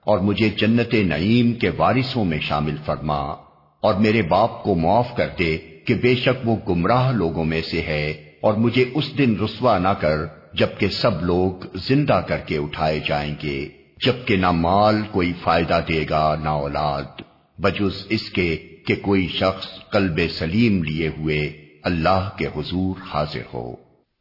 اور 0.00 0.18
مجھے 0.18 0.48
جنت 0.48 0.94
نعیم 0.94 1.52
کے 1.52 1.70
وارثوں 1.78 2.24
میں 2.24 2.38
شامل 2.38 2.76
فرما۔ 2.84 3.43
اور 3.84 3.94
میرے 3.94 4.22
باپ 4.22 4.62
کو 4.62 4.74
معاف 4.74 5.16
کر 5.16 5.28
دے 5.38 5.58
کہ 5.84 5.94
بے 5.94 6.14
شک 6.14 6.48
وہ 6.48 6.56
گمراہ 6.68 7.12
لوگوں 7.12 7.44
میں 7.44 7.62
سے 7.62 7.82
ہے 7.82 8.24
اور 8.40 8.54
مجھے 8.54 8.84
اس 8.94 9.18
دن 9.18 9.34
رسوا 9.44 9.78
نہ 9.78 9.88
کر 9.88 10.16
جبکہ 10.54 10.88
سب 10.88 11.22
لوگ 11.22 11.66
زندہ 11.74 12.22
کر 12.28 12.36
کے 12.36 12.58
اٹھائے 12.58 13.00
جائیں 13.08 13.34
گے، 13.42 13.68
جبکہ 14.06 14.36
نہ 14.36 14.50
مال 14.50 14.96
کوئی 15.10 15.32
فائدہ 15.42 15.80
دے 15.88 16.04
گا 16.10 16.36
نہ 16.42 16.48
اولاد۔ 16.48 17.22
بجز 17.58 18.06
اس 18.08 18.30
کے 18.30 18.56
کہ 18.86 18.94
کوئی 19.02 19.28
شخص 19.28 19.90
قلب 19.90 20.20
سلیم 20.38 20.82
لیے 20.82 21.08
ہوئے 21.08 21.52
اللہ 21.82 22.28
کے 22.38 22.46
حضور 22.46 22.94
حاضر 23.10 23.42
ہو۔ 23.54 23.76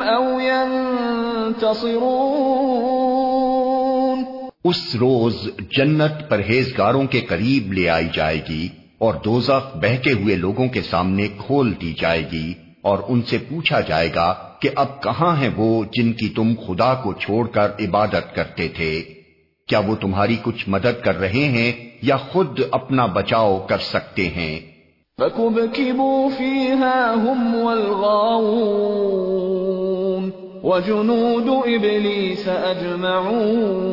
او 0.01 0.39
ينتصرون 0.39 2.01
اس 4.65 4.95
روز 4.95 5.35
جنت 5.77 6.29
پرہیزگاروں 6.29 7.03
کے 7.11 7.21
قریب 7.21 7.73
لے 7.73 7.85
آئی 7.89 8.07
جائے 8.13 8.41
گی 8.49 8.67
اور 9.01 9.13
دوزخ 9.25 9.75
بہتے 9.77 10.11
ہوئے 10.11 10.35
لوگوں 10.35 10.67
کے 10.67 10.81
سامنے 10.81 11.27
کھول 11.37 11.67
دی 11.81 11.93
جائے 12.01 12.23
گی 12.31 12.53
اور 12.81 12.97
ان 13.07 13.21
سے 13.21 13.37
پوچھا 13.37 13.79
جائے 13.79 14.09
گا 14.15 14.29
کہ 14.59 14.69
اب 14.75 14.89
کہاں 15.03 15.35
ہیں 15.35 15.49
وہ 15.57 15.69
جن 15.93 16.11
کی 16.13 16.27
تم 16.29 16.49
خدا 16.67 16.91
کو 16.93 17.13
چھوڑ 17.13 17.43
کر 17.47 17.67
عبادت 17.79 18.25
کرتے 18.35 18.65
تھے؟ 18.67 18.91
کیا 19.69 19.79
وہ 19.79 19.95
تمہاری 19.95 20.37
کچھ 20.43 20.61
مدد 20.69 20.95
کر 21.03 21.15
رہے 21.19 21.45
ہیں 21.47 21.71
یا 22.01 22.17
خود 22.31 22.59
اپنا 22.71 23.05
بچاؤ 23.15 23.53
کر 23.69 23.81
سکتے 23.85 24.25
ہیں؟ 24.27 24.55
فكبكبوا 25.17 26.29
فيها 26.29 27.13
هم 27.15 27.55
والغاوون 29.21 30.31
وجنود 30.63 31.47
إبليس 31.67 32.47
أجمعون 33.81 33.91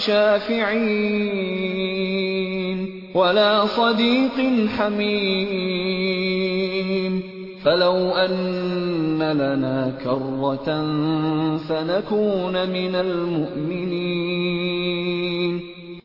شافعين 0.00 1.58
ولا 3.14 3.66
صديق 3.66 4.68
حميم 4.78 5.68
فلو 7.64 8.10
أن 8.10 9.22
لنا 9.22 9.92
كرة 10.04 10.68
فنكون 11.58 12.70
من 12.70 12.94
المؤمنين 12.96 14.38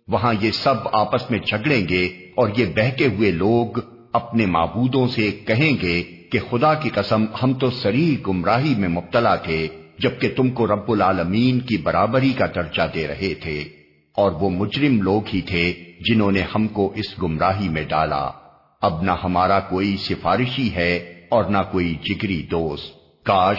وہاں 0.08 0.34
یہ 0.42 0.52
سب 0.54 0.88
آپس 0.94 1.24
میں 1.32 1.40
جھگڑیں 1.40 1.84
گے 1.90 2.04
اور 2.36 2.48
یہ 2.58 2.66
بہکے 2.76 3.06
ہوئے 3.08 3.30
لوگ 3.32 3.68
اپنے 4.14 4.46
معبودوں 4.46 5.08
سے 5.08 5.32
کہیں 5.32 5.82
گے 5.82 6.04
کہ 6.04 6.40
خدا 6.50 6.74
کی 6.74 6.90
قسم 6.90 7.26
ہم 7.44 7.54
تو 7.54 7.70
سری 7.70 8.18
گمراہی 8.28 8.76
میں 8.78 8.90
مبتلا 8.90 9.36
تھے، 9.36 9.68
جبکہ 10.00 10.30
تم 10.36 10.50
کو 10.50 10.68
رب 10.68 10.92
العالمین 10.92 11.60
کی 11.60 11.78
برابری 11.78 12.34
کا 12.34 12.46
درجہ 12.56 12.82
دے 12.94 13.08
رہے 13.08 13.34
تھے، 13.34 13.64
اور 14.16 14.32
وہ 14.32 14.50
مجرم 14.50 15.02
لوگ 15.02 15.22
ہی 15.34 15.42
تھے 15.42 15.74
جنہوں 16.10 16.32
نے 16.32 16.42
ہم 16.56 16.68
کو 16.68 16.94
اس 16.96 17.24
گمراہی 17.24 17.70
میں 17.70 17.84
ڈالا۔ 17.84 18.30
اب 18.82 19.02
نہ 19.02 19.12
ہمارا 19.24 19.60
کوئی 19.60 19.98
سفارشی 19.98 20.76
ہے 20.76 20.98
اور 21.30 21.44
نہ 21.44 21.58
کوئی 21.72 21.96
جگری 22.04 22.48
دوست۔ 22.52 22.96
کاش 23.26 23.58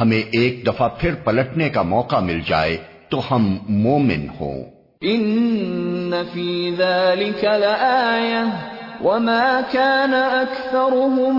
ہمیں 0.00 0.22
ایک 0.32 0.66
دفعہ 0.66 0.88
پھر 0.88 1.14
پلٹنے 1.14 1.68
کا 1.68 1.82
موقع 1.82 2.18
مل 2.20 2.40
جائے 2.46 2.76
تو 3.08 3.20
ہم 3.30 3.56
مومن 3.68 4.26
ہوں۔ 4.40 4.64
ان 5.00 6.14
فی 6.32 6.70
ذلك 6.78 7.44
لآیہ۔ 7.44 8.79
وما 9.04 9.60
كان 9.72 10.14
اکثرهم 10.14 11.36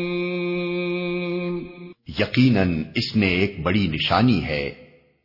یقیناً 2.20 2.84
اس 2.96 3.16
میں 3.16 3.30
ایک 3.30 3.54
بڑی 3.64 3.86
نشانی 3.88 4.42
ہے، 4.46 4.66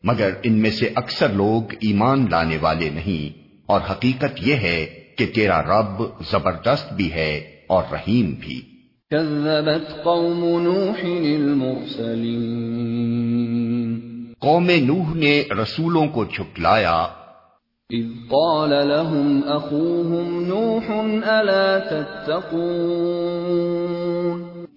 مگر 0.05 0.31
ان 0.43 0.55
میں 0.63 0.71
سے 0.71 0.87
اکثر 0.97 1.29
لوگ 1.29 1.63
ایمان 1.81 2.19
لانے 2.31 2.59
والے 2.61 2.89
نہیں، 2.91 3.25
اور 3.67 3.81
حقیقت 3.91 4.33
یہ 4.43 4.55
ہے 4.55 4.81
کہ 5.19 5.25
تیرا 5.35 5.59
رب 5.63 5.95
زبردست 6.31 6.89
بھی 6.93 7.09
ہے 7.13 7.33
اور 7.67 7.83
رحیم 7.93 8.27
بھی۔ 8.41 8.59
كذبت 9.11 10.03
قوم 10.05 10.63
نوح 10.63 11.05
المرسلين 11.05 12.35
قوم 14.41 14.71
نوح 14.71 15.15
نے 15.15 15.43
رسولوں 15.53 16.07
کو 16.07 16.25
جھٹلایا 16.25 17.09
اذ 17.91 18.09
قال 18.31 18.71
لهم 18.89 19.43
اخوهم 19.47 20.45
نوح 20.45 20.91
الا 21.25 21.79
تتقون؟ 21.79 22.67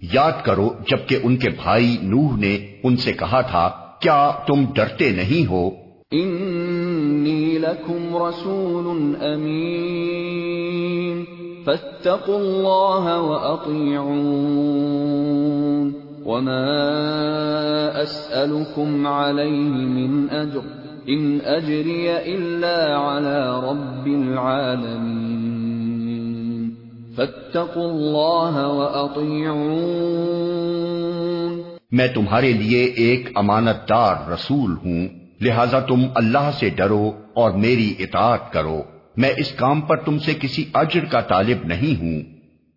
یاد 0.02 0.36
کرو 0.44 0.68
جبکہ 0.88 1.16
ان 1.22 1.36
کے 1.36 1.50
بھائی 1.50 1.90
نوح 2.02 2.36
نے 2.36 2.54
ان 2.82 2.96
سے 2.96 3.12
کہا 3.12 3.40
تھا 3.40 3.64
کیا 4.00 4.30
تم 4.46 4.58
ڈرتے 4.74 5.10
نہیں 5.10 5.46
ہو؟ 5.46 5.64
انی 6.12 7.58
لکم 7.58 8.16
رسول 8.16 9.24
امین 9.24 11.24
فاتقوا 11.64 12.36
اللہ 12.36 13.20
واطیعون 13.20 15.92
وما 16.24 18.00
اسألكم 18.00 19.06
علیہ 19.06 19.86
من 19.86 20.26
اجر 20.30 20.60
ان 21.06 21.38
اجری 21.44 22.08
الا 22.08 22.96
علی 22.96 23.68
رب 23.68 24.06
العالمین 24.06 26.70
فاتقوا 27.16 27.92
اللہ 27.92 28.66
واطیعون 28.66 31.62
میں 31.90 32.08
تمہارے 32.14 32.52
لیے 32.52 32.84
ایک 32.84 33.28
امانت 33.34 33.88
دار 33.88 34.30
رسول 34.30 34.76
ہوں۔ 34.84 35.19
لہذا 35.40 35.80
تم 35.80 36.02
اللہ 36.14 36.50
سے 36.58 36.68
ڈرو 36.68 37.12
اور 37.34 37.50
میری 37.50 37.94
اطاعت 37.98 38.52
کرو۔ 38.52 38.82
میں 39.16 39.32
اس 39.36 39.52
کام 39.52 39.80
پر 39.80 39.96
تم 39.96 40.18
سے 40.18 40.32
کسی 40.40 40.64
اجر 40.74 41.04
کا 41.04 41.20
طالب 41.20 41.58
نہیں 41.64 42.00
ہوں۔ 42.00 42.20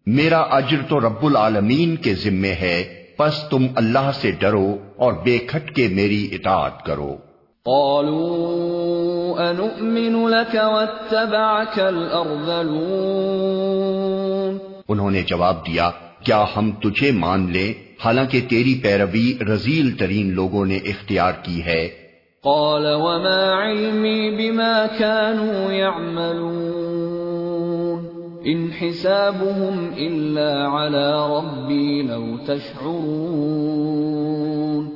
میرا 0.05 0.37
اجر 0.37 0.77
تو 0.89 0.99
رب 0.99 1.25
العالمین 1.25 1.95
کے 1.95 2.13
ذمے 2.13 2.53
ہے۔ 2.53 3.05
پس 3.17 3.33
تم 3.49 3.67
اللہ 3.75 4.11
سے 4.13 4.31
ڈرو 4.31 4.77
اور 4.95 5.13
بے 5.13 5.37
کھٹ 5.37 5.75
کے 5.75 5.87
میری 5.87 6.29
اطاعت 6.31 6.85
کرو۔ 6.85 7.17
قالوا 7.63 9.49
انؤمن 9.49 10.29
لك 10.29 10.55
واتبعك 10.55 11.79
الارذلون 11.79 14.57
انہوں 14.87 15.11
نے 15.11 15.21
جواب 15.21 15.67
دیا 15.67 15.91
کیا 16.23 16.45
ہم 16.55 16.71
تجھے 16.71 17.11
مان 17.11 17.51
لیں؟ 17.51 17.73
حالانکہ 18.05 18.41
تیری 18.49 18.79
پیروی 18.83 19.37
رزیل 19.53 19.91
ترین 19.91 20.33
لوگوں 20.33 20.65
نے 20.65 20.75
اختیار 20.75 21.31
کی 21.43 21.63
ہے۔ 21.63 22.02
قال 22.45 22.85
وما 22.85 23.53
علمي 23.53 24.29
بما 24.29 24.85
كانوا 24.99 25.71
يعملون. 25.71 28.07
ان 28.43 28.67
حسابهم 28.81 29.93
الا 29.97 30.67
على 30.67 31.13
ربي 31.29 32.01
لو 32.01 32.37
تشعرون. 32.37 34.89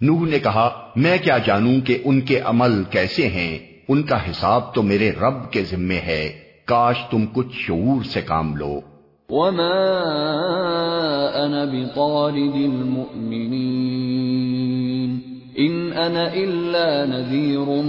نوح 0.00 0.28
نے 0.28 0.38
کہا 0.38 0.70
میں 0.96 1.18
کیا 1.24 1.38
جانوں 1.38 1.80
کہ 1.80 1.98
ان 2.04 2.20
کے 2.20 2.40
عمل 2.40 2.82
کیسے 2.90 3.28
ہیں؟ 3.28 3.58
ان 3.88 4.02
کا 4.02 4.30
حساب 4.30 4.74
تو 4.74 4.82
میرے 4.82 5.10
رب 5.10 5.50
کے 5.50 5.62
ذمے 5.62 5.94
ہے۔ 5.94 6.32
کاش 6.64 6.96
تم 7.10 7.24
کچھ 7.32 7.52
شعور 7.52 8.04
سے 8.04 8.20
کام 8.20 8.56
لو۔ 8.56 8.80
وما 9.30 10.04
انا 11.34 11.64
بطارد 11.64 12.54
المؤمنين. 12.54 15.27
ان 15.60 15.90
انا 15.96 16.22
الا 16.22 17.04
نذير 17.04 17.82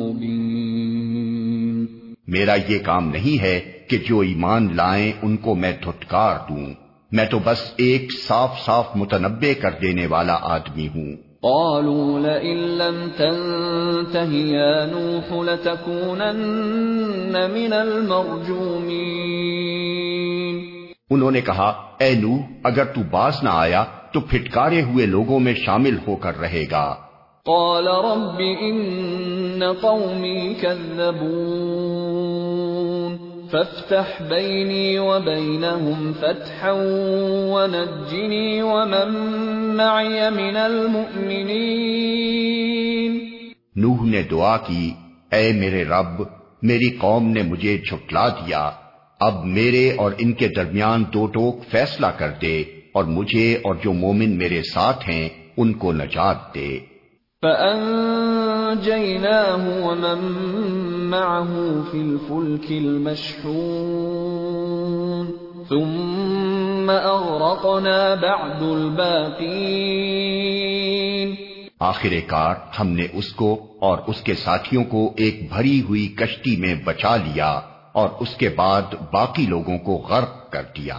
مبين. 0.00 1.86
میرا 2.26 2.54
یہ 2.68 2.78
کام 2.78 3.08
نہیں 3.08 3.42
ہے 3.42 3.60
کہ 3.88 3.96
جو 4.08 4.20
ایمان 4.20 4.68
لائیں 4.74 5.12
ان 5.22 5.36
کو 5.36 5.54
میں 5.54 5.72
دھٹکار 5.82 6.36
دوں۔ 6.48 6.66
میں 7.12 7.26
تو 7.26 7.38
بس 7.44 7.72
ایک 7.76 8.12
صاف 8.26 8.60
صاف 8.64 8.88
متنبع 8.94 9.60
کر 9.60 9.70
دینے 9.82 10.06
والا 10.06 10.38
آدمی 10.42 10.88
ہوں۔ 10.88 11.16
قالوا 11.40 12.18
لئن 12.18 12.58
لم 12.58 13.08
تنته 13.16 14.34
يا 14.34 14.86
نوح 14.86 15.44
لتكونن 15.44 16.42
من 17.52 17.72
المرجومين. 17.72 18.86
انہوں 21.10 21.30
نے 21.30 21.40
کہا 21.40 21.72
اے 21.98 22.14
نوح 22.14 22.38
اگر 22.64 22.84
تو 22.84 23.00
باز 23.10 23.42
نہ 23.42 23.48
آیا 23.52 23.84
تو 24.16 24.20
پھٹکارے 24.20 24.82
ہوئے 24.82 25.06
لوگوں 25.06 25.40
میں 25.40 25.54
شامل 25.54 25.96
ہو 26.08 26.16
کر 26.16 26.40
رہے 26.40 26.64
گا۔ 26.70 26.94
قال 27.44 27.88
رب 27.88 28.38
ان 28.38 29.62
قومي 29.80 30.54
كذبون 30.54 33.16
فافتح 33.50 34.22
بيني 34.28 34.98
وبينهم 34.98 36.12
فتحا 36.20 36.72
ونجني 37.52 38.60
ومن 38.60 39.12
معي 39.76 40.30
من 40.30 40.56
المؤمنين۔ 40.56 43.18
نوح 43.76 44.06
نے 44.06 44.22
دعا 44.22 44.56
کی 44.56 44.94
اے 45.32 45.52
میرے 45.52 45.84
رب 45.84 46.22
میری 46.62 46.96
قوم 46.96 47.28
نے 47.28 47.42
مجھے 47.42 47.78
جھٹلا 47.78 48.28
دیا۔ 48.28 48.70
اب 49.20 49.44
میرے 49.44 49.92
اور 49.96 50.12
ان 50.18 50.32
کے 50.32 50.48
درمیان 50.48 51.04
دو 51.14 51.26
ٹوک 51.26 51.56
فیصلہ 51.70 52.06
کر 52.06 52.30
دے۔ 52.42 52.64
اور 52.96 53.04
مجھے 53.04 53.54
اور 53.54 53.74
جو 53.74 53.92
مومن 53.92 54.38
میرے 54.38 54.62
ساتھ 54.62 55.08
ہیں 55.08 55.28
ان 55.56 55.72
کو 55.72 55.92
نجات 55.92 56.54
دے۔ 56.54 56.78
فأنجيناه 57.42 59.82
ومن 59.82 61.10
معه 61.10 61.80
في 61.90 62.00
الفلك 62.00 62.70
المشحون 62.70 65.32
ثم 65.68 66.92
أغرقنا 67.04 68.14
بعد 68.14 68.62
الباقين۔ 68.62 71.34
آخر 71.80 72.08
کار 72.26 72.54
ہم 72.80 72.88
نے 72.88 73.06
اس 73.12 73.32
کو 73.32 73.66
اور 73.80 73.98
اس 74.06 74.20
کے 74.20 74.34
ساتھیوں 74.34 74.84
کو 74.84 75.12
ایک 75.16 75.52
بھری 75.52 75.80
ہوئی 75.80 76.08
کشتی 76.08 76.56
میں 76.56 76.74
بچا 76.84 77.16
لیا 77.16 77.60
اور 77.92 78.08
اس 78.20 78.36
کے 78.36 78.48
بعد 78.48 78.82
باقی 79.12 79.46
لوگوں 79.46 79.78
کو 79.78 79.96
غرق 79.96 80.52
کر 80.52 80.62
دیا۔ 80.76 80.98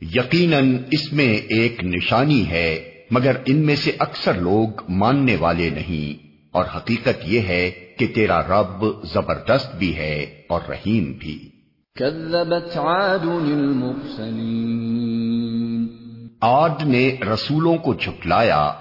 یقیناً 0.00 0.76
اس 0.90 1.12
میں 1.12 1.36
ایک 1.36 1.84
نشانی 1.84 2.48
ہے، 2.50 2.90
مگر 3.10 3.32
ان 3.46 3.56
میں 3.56 3.76
سے 3.76 3.92
اکثر 3.98 4.34
لوگ 4.34 4.68
ماننے 4.88 5.36
والے 5.36 5.70
نہیں۔ 5.70 6.26
اور 6.50 6.64
حقیقت 6.76 7.24
یہ 7.24 7.40
ہے 7.40 7.70
کہ 7.98 8.06
تیرا 8.14 8.42
رب 8.42 8.84
زبردست 9.04 9.76
بھی 9.76 9.96
ہے 9.96 10.26
اور 10.48 10.60
رحیم 10.70 11.12
بھی۔ 11.18 11.53
كذبت 12.00 12.76
عاد 12.76 13.18
المرسلين. 13.22 15.86
آد 16.40 16.82
نے 16.82 17.16
رسولوں 17.34 17.76
کو 17.76 17.94
جھٹلایا۔ 17.94 18.72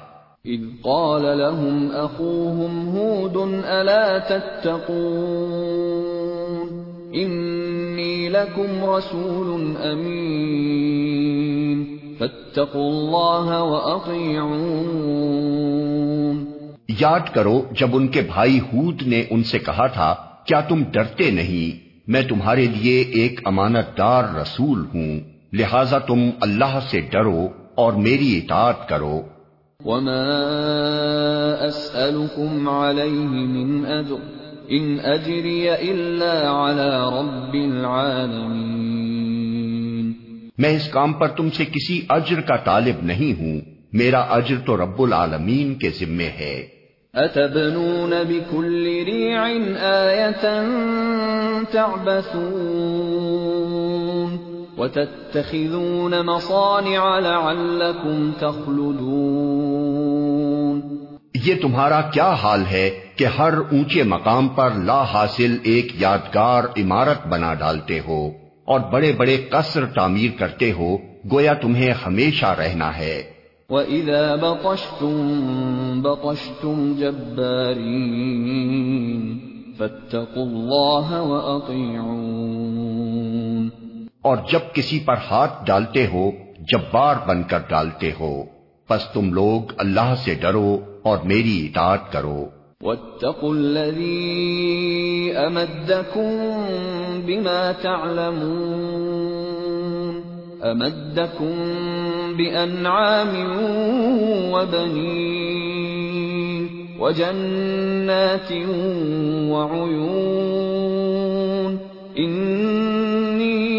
اذ 0.46 0.60
قال 0.82 1.22
لهم 1.22 1.88
اخوهم 1.94 2.98
هود 2.98 3.66
الا 3.66 4.18
تتقون؟ 4.18 6.84
انی 7.14 8.30
لکم 8.30 8.98
رسول 8.98 9.76
امین 9.84 11.98
فاتقوا 12.20 12.76
اللہ 12.76 13.58
واطیعون 13.58 16.46
یاد 17.00 17.34
کرو 17.34 17.62
جب 17.72 17.88
ان 17.94 18.08
کے 18.08 18.22
بھائی 18.22 18.60
ہود 18.60 19.02
نے 19.02 19.24
ان 19.30 19.44
سے 19.44 19.60
کہا 19.60 19.88
تھا 19.88 20.16
کیا 20.46 20.60
تم 20.60 20.84
ڈرتے 20.92 21.32
نہیں؟ 21.32 21.83
میں 22.08 22.22
تمہارے 22.22 22.66
لیے 22.66 23.02
ایک 23.02 23.42
امانت 23.46 23.98
دار 23.98 24.24
رسول 24.42 24.86
ہوں۔ 24.94 25.20
لہذا 25.54 25.98
تم 25.98 26.30
اللہ 26.42 26.80
سے 26.90 27.02
ڈرو 27.02 27.48
اور 27.76 27.94
میری 27.94 28.38
اطاعت 28.38 28.90
کرو۔ 28.90 29.22
وما 29.86 30.24
اسألكم 31.62 32.70
عليه 32.70 33.26
من 33.26 33.86
اجر 33.86 34.16
ان 34.68 34.98
اجری 35.04 35.70
الا 35.70 36.42
على 36.42 37.20
رب 37.20 37.54
العالمین 37.54 40.14
میں 40.58 40.70
اس 40.70 40.90
کام 40.90 41.14
پر 41.14 41.28
تم 41.28 41.50
سے 41.50 41.66
کسی 41.66 42.02
اجر 42.10 42.42
کا 42.42 42.56
طالب 42.56 42.96
نہیں 43.02 43.40
ہوں۔ 43.40 43.62
میرا 43.94 44.20
اجر 44.20 44.56
تو 44.66 44.78
رب 44.78 45.02
العالمین 45.02 45.76
کے 45.76 45.90
ذمے 45.90 46.24
ہے۔ 46.24 46.68
اتبنون 47.16 48.24
بكل 48.24 49.04
ريع 49.06 49.46
آية 49.82 50.68
تعبثون 51.72 54.40
وتتخذون 54.78 56.22
مصانع 56.22 57.20
لعلكم 57.20 58.32
تخلدون 58.40 60.82
یہ 61.34 61.56
تمہارا 61.62 62.02
کیا 62.02 62.34
حال 62.34 62.64
ہے 62.72 63.00
کہ 63.16 63.26
ہر 63.26 63.54
اونچے 63.72 64.04
مقام 64.04 64.48
پر 64.48 64.72
لا 64.72 65.04
حاصل 65.04 65.58
ایک 65.64 66.02
یادگار 66.02 66.64
عمارت 66.78 67.28
بنا 67.28 67.54
ڈالتے 67.54 68.00
ہو 68.08 68.32
اور 68.66 68.80
بڑے 68.80 69.12
بڑے 69.12 69.46
قصر 69.50 69.86
تعمیر 69.86 70.40
کرتے 70.40 70.72
ہو، 70.72 70.98
گویا 71.32 71.54
تمہیں 71.54 71.94
ہمیشہ 72.08 72.46
رہنا 72.46 72.98
ہے۔ 72.98 73.33
وَإِذَا 73.74 74.36
بَطَشْتُمْ 74.36 75.16
بَطَشْتُمْ 76.02 76.96
جَبَّارِينَ 77.00 79.38
فَاتَّقُوا 79.78 80.44
اللَّهَ 80.44 81.20
وَأَطِيعُونَ 81.20 83.70
اور 84.22 84.38
جب 84.52 84.60
کسی 84.74 85.00
پر 85.00 85.16
ہاتھ 85.32 85.66
ڈالتے 85.66 86.08
ہو 86.08 86.32
جبار 86.60 87.16
بن 87.28 87.44
کر 87.44 87.60
ڈالتے 87.70 88.12
ہو 88.20 88.44
پس 88.88 89.02
تم 89.14 89.34
لوگ 89.34 89.62
اللہ 89.78 90.14
سے 90.18 90.34
ڈرو 90.34 90.78
اور 91.04 91.18
میری 91.24 91.66
اطاعت 91.66 92.12
کرو۔ 92.12 92.46
وَاتَّقُوا 92.82 93.50
الَّذِي 93.50 95.34
أَمَدَّكُمْ 95.48 96.30
بِمَا 97.26 97.72
تَعْلَمُونَ 97.82 99.63
أَمَدَّكُمْ 100.64 101.56
بِأَنْعَامٍ 102.38 103.34
وَبَنِينَ 104.54 106.68
وَجَنَّاتٍ 107.00 108.52
وَعُيُونَ 109.52 111.78
إِنِّي 112.18 113.74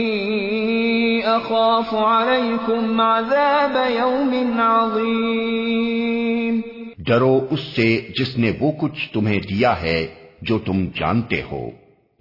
أَخَافُ 1.26 1.94
عَلَيْكُمْ 1.94 3.00
عَذَابَ 3.00 3.90
يَوْمٍ 3.90 4.60
عَظِيمٍ 4.60 6.60
ڈرو 6.98 7.46
اس 7.50 7.60
سے 7.60 8.08
جس 8.18 8.38
نے 8.38 8.52
وہ 8.60 8.72
کچھ 8.80 9.12
تمہیں 9.12 9.40
دیا 9.40 9.82
ہے 9.82 10.06
جو 10.42 10.58
تم 10.58 10.86
جانتے 10.96 11.42
ہو۔ 11.50 11.70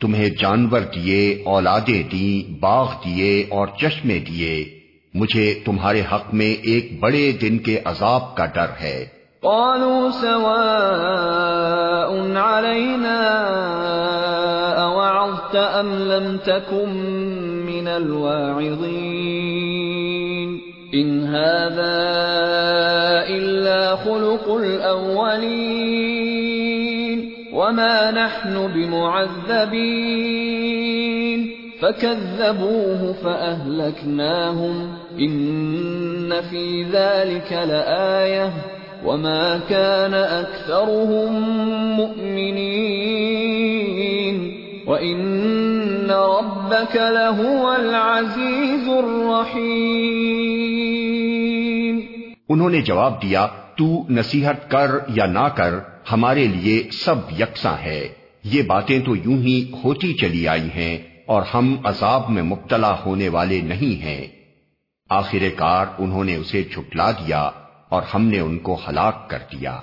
تمہیں 0.03 0.29
جانور 0.29 0.79
دیے، 0.79 1.43
اولادیں 1.45 2.03
دی 2.11 2.43
باغ 2.59 2.91
دیے 3.05 3.45
اور 3.49 3.67
چشمے 3.77 4.19
دیے۔ 4.19 4.79
مجھے 5.13 5.59
تمہارے 5.65 6.01
حق 6.11 6.33
میں 6.33 6.61
ایک 6.63 6.99
بڑے 6.99 7.31
دن 7.31 7.57
کے 7.57 7.79
عذاب 7.85 8.37
کا 8.37 8.45
ڈر 8.45 8.65
ہے۔ 8.81 9.05
قالوا 9.41 10.09
سواء 10.21 11.33
علينا 12.35 13.39
أوعظت 14.79 15.57
أم 15.79 15.93
لم 15.93 16.37
تكن 16.37 16.89
من 17.65 17.87
الواعظين؟ 17.87 18.67
إن 20.95 21.35
هذا 21.35 22.11
إلا 23.27 23.95
خلق 23.95 24.49
الأولين. 24.49 26.32
وما 27.73 28.11
نحن 28.11 28.67
بمعذبين 28.67 29.79
فكذبوه 31.81 33.13
فأهلكناهم 33.13 34.93
إن 35.19 36.41
في 36.41 36.83
ذلك 36.83 37.51
لآية 37.51 38.53
وما 39.05 39.59
كان 39.69 40.13
أكثرهم 40.13 41.33
مؤمنين 41.97 43.33
وَإِنَّ 44.87 46.11
رَبَّكَ 46.11 46.95
لَهُوَ 46.95 47.75
الْعَزِيزُ 47.75 48.89
الرَّحِيمُ 48.89 50.13
انہوں 52.49 52.69
نے 52.69 52.81
جواب 52.81 53.21
دیا 53.21 53.62
تو 53.77 54.05
نصیحت 54.09 54.71
کر 54.71 54.91
یا 55.07 55.25
نہ 55.25 55.47
کر، 55.55 55.73
ہمارے 56.11 56.47
لیے 56.47 56.83
سب 56.91 57.15
یکساں 57.39 57.77
ہے۔ 57.83 58.07
یہ 58.43 58.61
باتیں 58.61 58.99
تو 58.99 59.15
یوں 59.15 59.37
ہی 59.37 59.71
ہوتی 59.83 60.13
چلی 60.13 60.47
آئی 60.47 60.69
ہیں 60.75 60.97
اور 61.25 61.41
ہم 61.53 61.75
عذاب 61.83 62.29
میں 62.29 62.43
مبتلا 62.43 62.95
ہونے 63.05 63.29
والے 63.29 63.61
نہیں 63.61 64.01
ہیں۔ 64.01 64.27
آخر 65.09 65.49
کار 65.55 65.85
انہوں 65.97 66.23
نے 66.23 66.35
اسے 66.35 66.63
چھٹلا 66.63 67.11
دیا 67.11 67.49
اور 67.89 68.01
ہم 68.13 68.25
نے 68.25 68.39
ان 68.39 68.59
کو 68.59 68.79
ہلاک 68.89 69.29
کر 69.29 69.39
دیا۔ 69.51 69.79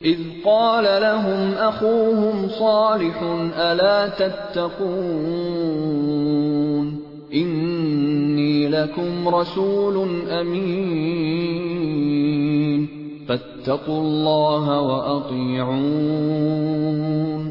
اذ 0.00 0.16
قال 0.44 0.84
لهم 0.84 1.54
اخوهم 1.58 2.46
صالح 2.58 3.22
الا 3.56 4.06
تتقون. 4.06 7.00
انی 7.30 8.68
لکم 8.68 9.34
رسول 9.34 10.30
امین 10.30 12.86
فاتقوا 13.26 14.00
اللہ 14.00 14.68
وأطیعون 14.68 17.50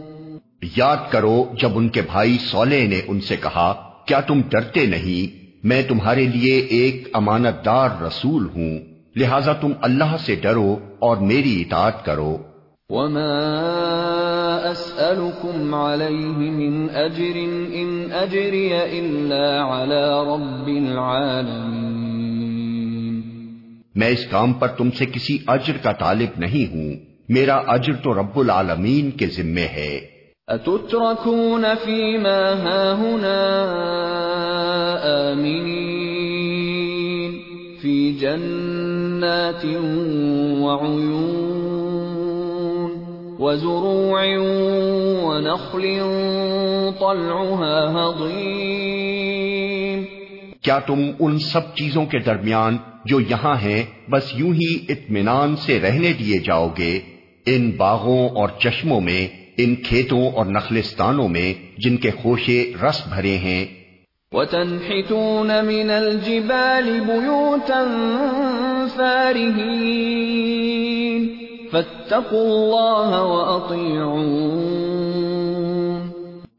یاد 0.78 1.12
کرو 1.12 1.46
جب 1.54 1.70
ان 1.76 1.90
کے 1.90 2.02
بھائی 2.02 2.38
سولے 2.38 2.88
نے 2.88 3.02
ان 3.08 3.22
سے 3.22 3.36
کہا 3.36 3.89
کیا 4.10 4.20
تم 4.20 4.42
ڈرتے 4.50 4.86
نہیں؟ 4.86 5.46
میں 5.64 5.84
تمہارے 5.88 6.26
لیے 6.26 6.60
ایک 6.60 7.08
امانت 7.14 7.66
دار 7.66 7.90
رسول 8.02 8.48
ہوں۔ 8.56 8.80
لہذا 9.16 9.54
تم 9.54 9.72
اللہ 9.82 10.18
سے 10.20 10.36
ڈرو 10.36 10.78
اور 11.00 11.18
میری 11.18 11.62
اطاعت 11.62 12.06
کرو۔ 12.06 12.38
وما 12.90 13.50
اسألكم 14.64 15.74
عليه 15.74 16.42
من 16.50 16.88
اجر 16.96 17.38
ان 17.74 18.08
اجري 18.14 18.74
الا 18.74 19.84
على 19.84 20.32
رب 20.34 20.68
العالمين۔ 20.68 22.22
میں 23.96 24.08
اس 24.08 24.26
کام 24.26 24.54
پر 24.54 24.68
تم 24.68 24.92
سے 24.92 25.06
کسی 25.06 25.38
اجر 25.48 25.78
کا 25.82 25.92
طالب 25.92 26.40
نہیں 26.40 26.74
ہوں۔ 26.74 26.94
میرا 27.30 27.56
اجر 27.56 27.94
تو 27.94 28.14
رب 28.14 28.40
العالمین 28.40 29.12
کے 29.12 29.28
ذمے 29.28 29.66
ہے۔ 29.66 30.19
اتتركون 30.50 31.76
فيما 31.76 32.54
هاهنا 32.54 33.42
آمنين 35.32 37.42
في 37.82 38.12
جنات 38.12 39.66
وعيون 40.62 41.70
وزروع 43.40 44.38
ونخل 45.24 46.02
طلعها 47.00 47.96
هضيم 47.96 50.06
کیا 50.64 50.80
تم 50.80 51.12
ان 51.20 51.40
سب 51.40 51.76
چیزوں 51.76 52.06
کے 52.06 52.20
درمیان 52.20 52.78
جو 53.06 53.20
یہاں 53.20 53.56
ہیں 53.56 53.84
بس 54.10 54.24
یوں 54.36 54.54
ہی 54.54 54.86
اطمینان 54.90 55.56
سے 55.56 55.80
رہنے 55.80 56.14
دیے 56.14 56.40
جاؤ 56.40 56.70
گے؟ 56.78 57.00
ان 57.46 57.72
باغوں 57.78 58.30
اور 58.30 58.50
چشموں 58.60 59.02
میں 59.02 59.39
ان 59.62 59.76
کھیتوں 59.76 60.32
اور 60.32 60.46
نخلستانوں 60.46 61.28
میں 61.28 61.54
جن 61.78 61.98
کے 61.98 62.12
خوشے 62.12 62.72
رس 62.90 63.08
بھرے 63.08 63.38
ہیں۔ 63.38 63.66
وَتَنْحِتُونَ 64.32 65.52
مِنَ 65.66 65.92
الْجِبَالِ 65.92 67.00
بُيُوتًا 67.00 68.86
فَارِهِينَ 68.96 69.80
فَاتَّقُوا 71.72 72.42
اللَّهَ 72.42 73.22
وَأَطِيعُونَ۔ 73.22 74.10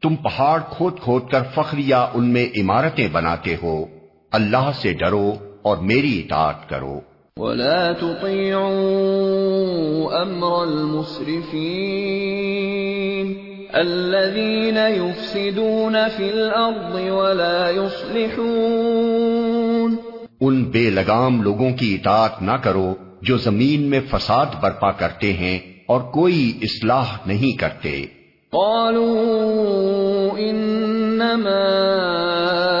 تم 0.01 0.15
پہاڑ 0.15 0.61
کھود 0.69 0.99
کھود 0.99 1.29
کر 1.31 1.41
فخریہ 1.55 1.95
ان 1.95 2.29
میں 2.29 2.45
عمارتیں 2.59 3.07
بناتے 3.11 3.55
ہو۔ 3.63 3.85
اللہ 4.31 4.71
سے 4.81 4.93
ڈرو 4.93 5.33
اور 5.61 5.77
میری 5.77 6.19
اطاعت 6.19 6.69
کرو۔ 6.69 6.99
ولا 7.41 7.93
تطيعوا 7.93 10.21
امر 10.21 10.63
المسرفين 10.63 13.37
الذين 13.75 14.77
يفسدون 14.77 16.07
في 16.07 16.29
الارض 16.29 16.95
ولا 16.95 17.69
يصلحون 17.69 19.95
ان 20.41 20.63
بے 20.63 20.89
لگام 20.89 21.41
لوگوں 21.41 21.71
کی 21.71 21.95
اطاعت 21.95 22.41
نہ 22.41 22.51
کرو 22.63 22.93
جو 23.21 23.37
زمین 23.37 23.81
میں 23.81 23.99
فساد 24.11 24.45
برپا 24.61 24.91
کرتے 24.91 25.33
ہیں 25.33 25.59
اور 25.87 26.01
کوئی 26.01 26.57
اصلاح 26.61 27.17
نہیں 27.25 27.57
کرتے۔ 27.57 28.05
قالوا 28.53 30.39
انما 30.39 31.71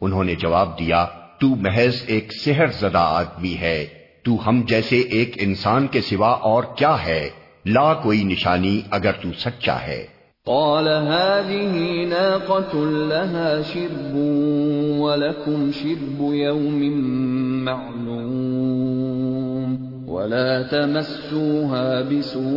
انہوں 0.00 0.24
نے 0.24 0.34
جواب 0.34 0.78
دیا، 0.78 1.06
تو 1.40 1.48
محض 1.48 2.02
ایک 2.06 2.32
سحر 2.32 2.66
زدہ 2.66 2.98
آدمی 2.98 3.54
ہے۔ 3.54 3.86
تو 4.22 4.48
ہم 4.48 4.62
جیسے 4.66 4.98
ایک 5.00 5.32
انسان 5.40 5.86
کے 5.86 6.00
سوا 6.00 6.30
اور 6.30 6.62
کیا 6.76 7.06
ہے؟ 7.06 7.30
لا 7.66 7.94
کوئی 7.94 8.24
نشانی 8.24 8.80
اگر 8.90 9.12
تو 9.12 9.28
سچا 9.38 9.82
ہے۔ 9.82 10.17
قال 10.48 10.88
هذه 10.88 11.74
ناقة 12.08 12.86
لها 12.90 13.62
شرب 13.72 14.14
ولكم 14.98 15.70
شرب 15.82 16.34
يوم 16.34 16.80
معلوم 17.64 18.48
ولا 20.08 20.62
تمسوها 20.62 22.00
بسوء 22.10 22.50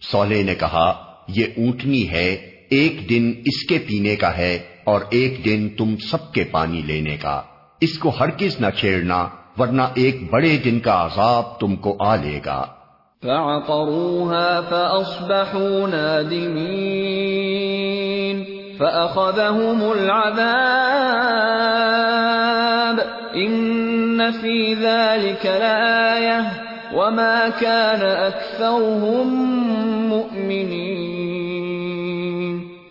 سولے 0.00 0.42
نے 0.42 0.54
کہا، 0.54 1.04
یہ 1.28 1.44
اونٹنی 1.56 2.08
ہے، 2.08 2.36
ایک 2.70 3.10
دن 3.10 3.32
اس 3.44 3.66
کے 3.68 3.78
پینے 3.78 4.16
کا 4.16 4.36
ہے 4.36 4.58
اور 4.84 5.00
ایک 5.10 5.44
دن 5.44 5.68
تم 5.78 5.94
سب 5.96 6.32
کے 6.32 6.44
پانی 6.44 6.82
لینے 6.86 7.16
کا۔ 7.16 7.42
اس 7.80 7.98
کو 7.98 8.08
ہرگز 8.08 8.60
نہ 8.60 8.70
چھیڑنا۔ 8.76 9.28
ورنہ 9.58 9.82
ایک 9.94 10.32
بڑے 10.32 10.56
دن 10.64 10.80
کا 10.80 11.04
عذاب 11.04 11.60
تم 11.60 11.76
کو 11.76 11.96
آ 12.00 12.16
لے 12.16 12.40
گا۔ 12.46 12.66
فعقروها 13.22 14.60
فأصبحوا 14.70 15.88
نادمين 15.88 17.02
فأخذهم 18.78 19.80
العذاب 19.92 20.66
إن 23.36 24.30
في 24.30 24.74
ذلك 24.74 25.46
لآية 25.46 26.40
وما 26.94 27.48
كان 27.48 28.02
أكثرهم 28.02 29.26
مؤمنين 30.08 30.82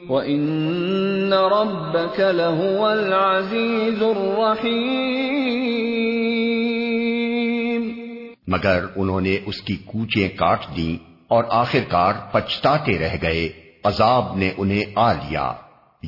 وإن 0.10 1.34
ربك 1.34 2.20
لهو 2.20 2.90
العزيز 2.90 4.04
الرحيم 4.04 6.01
مگر 8.52 8.86
انہوں 8.96 9.22
نے 9.22 9.38
اس 9.46 9.62
کی 9.62 9.76
کوچیں 9.86 10.30
کاٹ 10.38 10.60
دیں 10.78 11.04
اور 11.28 11.44
آخر 11.50 11.80
کار 11.90 12.14
پچھتاتے 12.32 13.00
رہ 13.00 13.16
گئے 13.22 13.50
عذاب 13.84 14.38
نے 14.38 14.52
انہیں 14.58 14.84
آ 14.96 15.14
لیا۔ 15.14 15.54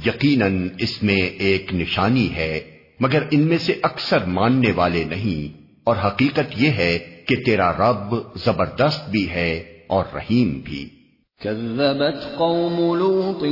یقیناً 0.06 0.70
اس 0.78 1.04
میں 1.04 1.22
ایک 1.22 1.74
نشانی 1.74 2.36
ہے 2.36 2.60
مگر 3.00 3.24
ان 3.32 3.40
میں 3.40 3.58
سے 3.58 3.74
اکثر 3.84 4.26
ماننے 4.26 4.72
والے 4.72 5.04
نہیں۔ 5.04 5.62
اور 5.84 5.96
حقیقت 6.06 6.54
یہ 6.58 6.70
ہے 6.70 7.00
کہ 7.28 7.36
تیرا 7.36 7.72
رب 7.72 8.16
زبردست 8.36 9.10
بھی 9.10 9.30
ہے 9.30 9.64
اور 9.88 10.06
رحیم 10.16 10.62
بھی۔ 10.64 10.90
كذبت 11.42 12.38
قوم 12.38 12.96
لوط 12.96 13.44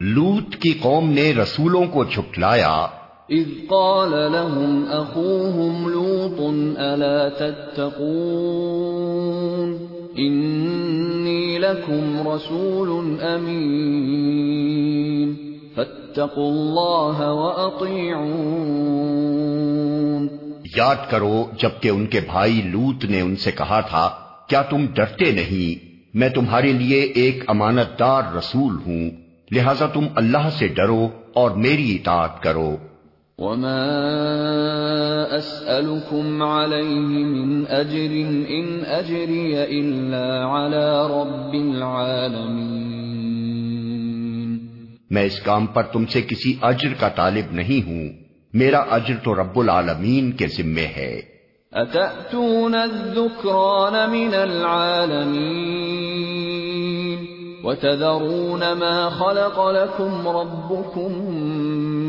لوت 0.00 0.56
کی 0.56 0.72
قوم 0.80 1.10
نے 1.10 1.32
رسولوں 1.32 1.84
کو 1.84 2.04
چھٹلایا 2.04 2.86
اذ 3.30 3.46
قال 3.68 4.32
لهم 4.32 4.92
اخوهم 4.92 5.88
لوط 5.88 6.54
الا 6.78 7.28
تتقون 7.28 9.76
انی 10.16 11.58
لكم 11.58 12.28
رسول 12.28 13.22
امین 13.22 15.34
فاتقوا 15.74 16.50
اللہ 16.50 17.28
واطیعون 17.28 20.28
یاد 20.76 20.96
کرو، 21.10 21.44
جبکہ 21.58 21.88
ان 21.88 22.06
کے 22.06 22.20
بھائی 22.20 22.60
لوت 22.64 23.04
نے 23.04 23.20
ان 23.20 23.36
سے 23.36 23.52
کہا 23.52 23.80
تھا، 23.80 24.10
کیا 24.46 24.62
تم 24.62 24.86
ڈرتے 24.94 25.32
نہیں؟ 25.32 25.86
میں 26.14 26.28
تمہارے 26.28 26.72
لیے 26.72 27.00
ایک 27.00 27.44
امانت 27.48 27.98
دار 27.98 28.22
رسول 28.38 28.76
ہوں، 28.86 29.10
لہذا 29.50 29.86
تم 29.86 30.06
اللہ 30.14 30.48
سے 30.58 30.68
ڈرو 30.68 31.08
اور 31.32 31.50
میری 31.50 31.94
اطاعت 31.94 32.42
کرو۔ 32.42 32.76
وما 33.40 33.86
اسألكم 35.30 36.42
عليه 36.42 36.94
من 36.94 37.64
اجر 37.68 38.12
ان 38.48 38.82
اجري 38.86 39.56
الا 39.56 40.46
على 40.46 41.06
رب 41.10 41.52
العالمين 41.52 42.80
میں 45.10 45.24
اس 45.24 45.40
کام 45.40 45.66
پر 45.66 45.82
تم 45.82 46.06
سے 46.06 46.22
کسی 46.22 46.56
اجر 46.62 46.94
کا 47.00 47.08
طالب 47.08 47.52
نہیں 47.52 47.88
ہوں۔ 47.88 48.08
میرا 48.52 48.78
اجر 48.78 49.14
تو 49.24 49.34
رب 49.34 49.58
العالمین 49.58 50.32
کے 50.32 50.46
ذمے 50.46 50.86
ہے۔ 50.96 51.20
اتأتون 51.72 52.74
الذکران 52.74 54.10
من 54.10 54.34
العالمین 54.34 55.80
وتذرون 57.64 58.60
ما 58.60 59.08
خلق 59.08 59.58
لكم 59.58 60.28
ربكم 60.28 61.26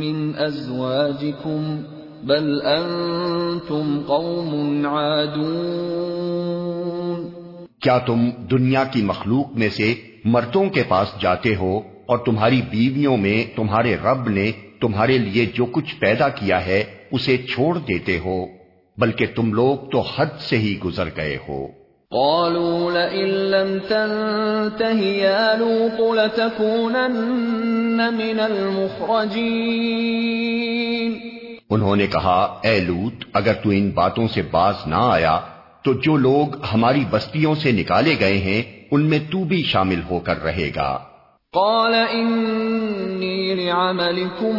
من 0.01 0.31
ازواجكم 0.37 1.77
بل 2.23 2.61
انتم 2.65 3.99
قوم 4.07 4.85
عادون 4.85 6.21
کیا 7.81 7.97
تم 7.97 8.29
دنیا 8.51 8.83
کی 8.83 9.01
مخلوق 9.01 9.53
میں 9.53 9.69
سے 9.69 9.93
مردوں 10.25 10.65
کے 10.69 10.83
پاس 10.87 11.07
جاتے 11.21 11.55
ہو 11.55 11.79
اور 12.05 12.17
تمہاری 12.17 12.61
بیویوں 12.69 13.17
میں 13.17 13.43
تمہارے 13.55 13.95
رب 13.95 14.29
نے 14.29 14.51
تمہارے 14.81 15.17
لیے 15.17 15.45
جو 15.45 15.65
کچھ 15.65 15.95
پیدا 15.99 16.29
کیا 16.29 16.65
ہے 16.65 16.83
اسے 17.11 17.37
چھوڑ 17.37 17.77
دیتے 17.77 18.19
ہو، 18.19 18.45
بلکہ 18.97 19.25
تم 19.35 19.53
لوگ 19.53 19.89
تو 19.91 20.01
حد 20.01 20.39
سے 20.39 20.57
ہی 20.57 20.79
گزر 20.85 21.09
گئے 21.17 21.37
ہو۔ 21.49 21.67
قالوا 22.14 22.91
لئن 22.91 23.28
لم 23.28 23.78
تنته 23.88 25.03
يا 25.03 25.55
لوط 25.55 26.18
لتكونن 26.18 27.97
من 27.97 28.39
المخرجين۔ 28.39 31.16
انہوں 31.70 31.95
نے 31.95 32.07
کہا 32.07 32.59
اے 32.64 32.80
لوت 32.80 33.24
اگر 33.34 33.53
تو 33.53 33.70
ان 33.70 33.89
باتوں 33.89 34.28
سے 34.28 34.41
باز 34.51 34.74
نہ 34.88 34.95
آیا 34.95 35.39
تو 35.84 35.93
جو 35.93 36.18
لوگ 36.18 36.47
ہماری 36.74 37.03
بستیوں 37.09 37.55
سے 37.55 37.72
نکالے 37.72 38.16
گئے 38.20 38.38
ہیں 38.38 38.64
ان 38.91 39.01
میں 39.01 39.20
تو 39.32 39.43
بھی 39.43 39.64
شامل 39.64 40.01
ہو 40.09 40.20
کر 40.20 40.43
رہے 40.43 40.72
گا۔ 40.76 40.99
قال 41.53 41.93
انی 41.93 43.55
لعملكم 43.55 44.55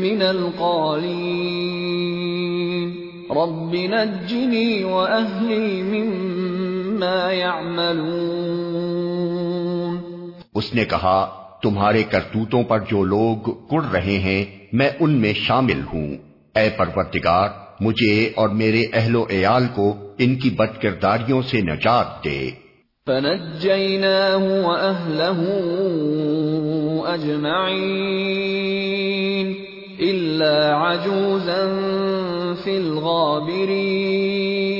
من 0.00 0.22
القالین۔ 0.28 2.92
رب 3.30 3.72
نجنی 3.72 4.82
واہلی 4.82 5.82
مما 6.96 7.92
اس 10.54 10.74
نے 10.74 10.84
کہا 10.84 11.42
تمہارے 11.62 12.02
کرتوتوں 12.02 12.62
پر 12.62 12.78
جو 12.78 13.04
لوگ 13.04 13.50
کڑ 13.70 13.80
رہے 13.92 14.00
ہیں 14.00 14.44
میں 14.72 14.90
ان 15.00 15.10
میں 15.10 15.32
شامل 15.32 15.80
ہوں۔ 15.92 16.16
اے 16.54 16.70
پرورتگار 16.76 17.48
مجھے 17.80 18.30
اور 18.34 18.48
میرے 18.48 18.84
اہل 18.92 19.16
و 19.16 19.26
عیال 19.30 19.66
کو 19.74 19.94
ان 20.18 20.36
کی 20.36 20.50
بد 20.50 20.82
کرداریوں 20.82 21.42
سے 21.42 21.60
نجات 21.60 22.24
دے۔ 22.24 22.50
عجوزا 30.76 31.80
في 32.64 32.76
الغابرين 32.76 34.75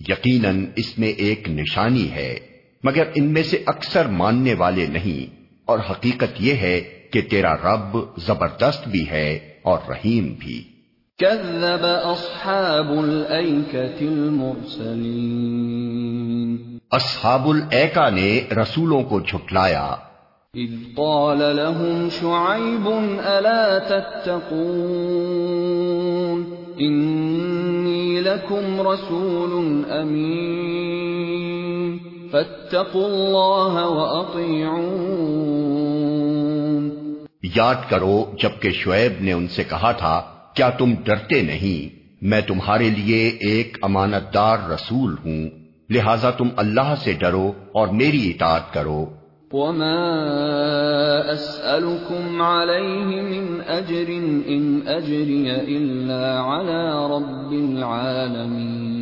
یقیناً 0.09 0.67
اس 0.77 0.99
میں 0.99 1.09
ایک 1.09 1.49
نشانی 1.49 2.11
ہے۔ 2.11 2.48
مگر 2.83 3.03
ان 3.15 3.25
میں 3.25 3.43
سے 3.43 3.63
اکثر 3.67 4.07
ماننے 4.07 4.55
والے 4.55 4.87
نہیں 4.87 5.45
اور 5.65 5.79
حقیقت 5.91 6.41
یہ 6.41 6.55
ہے 6.55 6.81
کہ 7.13 7.21
تیرا 7.21 7.55
رب 7.55 7.99
زبردست 8.17 8.89
بھی 8.89 9.11
ہے 9.11 9.39
اور 9.63 9.79
رحیم 9.89 10.35
بھی۔ 10.39 10.65
كذب 11.19 11.83
اصحاب 11.83 12.93
اصحاب 16.91 17.49
الایکا 17.49 18.11
نے 18.11 18.41
رسولوں 18.63 19.03
کو 19.03 19.21
جھٹلایا۔ 19.21 19.95
اذ 20.55 20.75
قال 20.97 21.39
لهم 21.39 22.09
شعيب 22.21 22.91
الا 23.25 23.79
تتقون؟ 23.79 26.55
انی 26.79 28.21
لكم 28.21 28.89
رسول 28.89 29.83
امین 29.91 31.38
فاتقوا 32.33 33.07
الله 33.07 33.89
واطيعون 33.89 35.09
یاد 37.43 37.75
کرو 37.89 38.25
جبکہ 38.43 38.71
شعیب 38.71 39.13
نے 39.21 39.33
ان 39.33 39.49
سے 39.49 39.65
کہا 39.65 39.93
تھا 39.93 40.23
کیا 40.55 40.71
تم 40.71 40.95
ڈرتے 41.05 41.43
نہیں؟ 41.43 41.99
میں 42.23 42.41
تمہارے 42.41 42.91
لیے 42.91 43.29
ایک 43.41 43.79
امانت 43.83 44.35
دار 44.35 44.57
رسول 44.71 45.15
ہوں 45.25 45.51
لہذا 45.91 46.31
تم 46.31 46.49
اللہ 46.57 46.95
سے 47.05 47.13
ڈرو 47.13 47.53
اور 47.73 47.89
میری 47.89 48.31
اطاعت 48.31 48.75
کرو۔ 48.75 49.07
وما 49.53 50.13
اسألكم 51.29 52.43
عليه 52.43 53.23
من 53.23 53.61
اجر 53.69 54.09
ان 54.47 54.81
اجري 54.87 55.51
الا 55.51 56.41
على 56.41 56.83
رب 57.17 57.53
العالمين. 57.53 58.98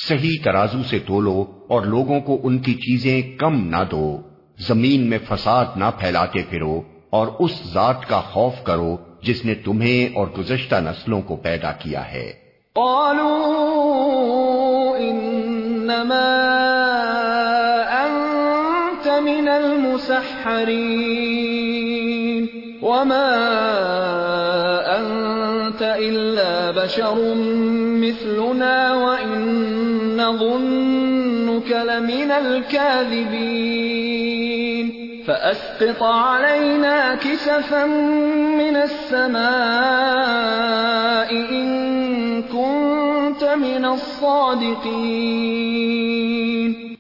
صحیح 0.09 0.36
ترازو 0.44 0.78
سے 0.90 0.98
تولو 0.98 1.44
اور 1.68 1.82
لوگوں 1.82 2.20
کو 2.20 2.38
ان 2.42 2.59
کی 2.59 2.74
چیزیں 2.74 3.22
کم 3.38 3.68
نہ 3.68 3.84
دو۔ 3.90 4.18
زمین 4.68 5.11
میں 5.11 5.18
فساد 5.28 5.64
نہ 5.76 5.84
پھیلاتے 5.98 6.42
پھرو 6.50 6.80
اور 7.11 7.28
اس 7.38 7.50
ذات 7.72 8.09
کا 8.09 8.20
خوف 8.20 8.52
کرو 8.64 8.96
جس 9.22 9.44
نے 9.44 9.54
تمہیں 9.54 10.16
اور 10.16 10.26
گزشتہ 10.38 10.74
نسلوں 10.74 11.22
کو 11.22 11.36
پیدا 11.36 11.72
کیا 11.72 12.12
ہے۔ 12.12 12.32
قالوا 12.74 14.98
انما 14.98 16.67
المسحرين 19.99 21.18
وما 22.82 23.30
انت 24.99 25.82
الا 25.82 26.70
بشر 26.70 27.34
مثلنا 27.99 28.94
وان 28.94 30.16
نظنك 30.16 31.70
لمن 31.70 32.30
الكاذبين. 32.30 33.49
فاسقط 35.26 36.03
علينا 36.03 37.14
كسفا 37.14 37.86
من 38.59 38.76
السماء 38.76 39.38
ان 41.32 42.42
كنت 42.42 43.44
من 43.44 43.84
الصادقين. 43.84 44.88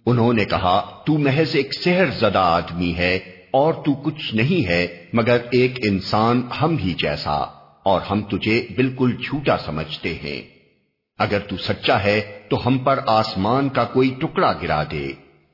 انہوں 0.08 0.32
نے 0.32 0.44
کہا، 0.44 1.02
تو 1.06 1.18
محض 1.18 1.56
ایک 1.56 1.74
سحر 1.74 2.04
زدہ 2.18 2.38
آدمی 2.38 2.94
ہے 2.96 3.18
اور 3.50 3.74
تو 3.74 3.92
کچھ 3.94 4.34
نہیں 4.34 4.68
ہے، 4.68 4.86
مگر 5.12 5.36
ایک 5.52 5.78
انسان 5.84 6.42
ہم 6.62 6.76
ہی 6.76 6.94
جیسا، 6.94 7.36
اور 7.82 8.00
ہم 8.00 8.22
تجھے 8.22 8.66
بالکل 8.76 9.16
جھوٹا 9.24 9.58
سمجھتے 9.58 10.14
ہیں۔ 10.14 10.42
اگر 11.18 11.38
تو 11.38 11.56
سچا 11.56 12.02
ہے، 12.04 12.38
تو 12.48 12.66
ہم 12.66 12.78
پر 12.78 12.98
آسمان 13.06 13.68
کا 13.68 13.84
کوئی 13.84 14.14
ٹکڑا 14.20 14.52
گرا 14.62 14.82
دے۔ 14.82 15.12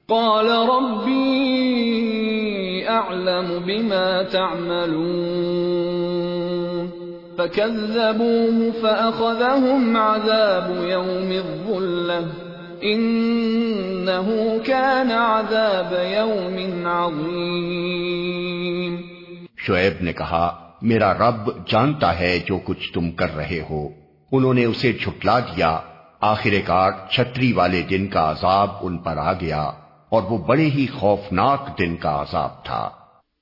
قال 0.09 0.47
ربی 0.47 1.55
اعلم 2.87 3.59
بما 3.67 4.23
تعملون۔ 4.23 5.65
فكذبوه 7.37 8.69
فأخذهم 8.81 9.97
عذاب 9.97 10.71
يوم 10.89 11.31
الظلة 11.31 12.44
انہو 12.87 14.57
کان 14.67 15.13
عذاب 15.13 15.93
یوم 15.93 16.87
عظیم 16.87 18.97
شعیب 19.59 19.93
نے 20.01 20.13
کہا 20.13 20.71
میرا 20.83 21.15
رب 21.15 21.67
جانتا 21.67 22.19
ہے 22.19 22.39
جو 22.47 22.59
کچھ 22.65 22.93
تم 22.93 23.11
کر 23.11 23.37
رہے 23.37 23.61
ہو۔ 23.71 23.89
انہوں 24.33 24.55
نے 24.55 24.65
اسے 24.65 24.93
جھٹلا 24.93 25.39
دیا۔ 25.39 25.81
آخر 26.21 26.51
کار 26.67 26.91
چھتری 27.11 27.53
والے 27.53 27.83
دن 27.83 28.07
کا 28.07 28.31
عذاب 28.31 28.71
ان 28.81 28.99
پر 28.99 29.17
آ 29.17 29.33
گیا 29.33 29.71
اور 30.09 30.23
وہ 30.23 30.39
بڑے 30.39 30.63
ہی 30.63 30.87
خوفناک 30.87 31.79
دن 31.79 31.97
کا 31.97 32.23
عذاب 32.23 32.65
تھا۔ 32.65 32.91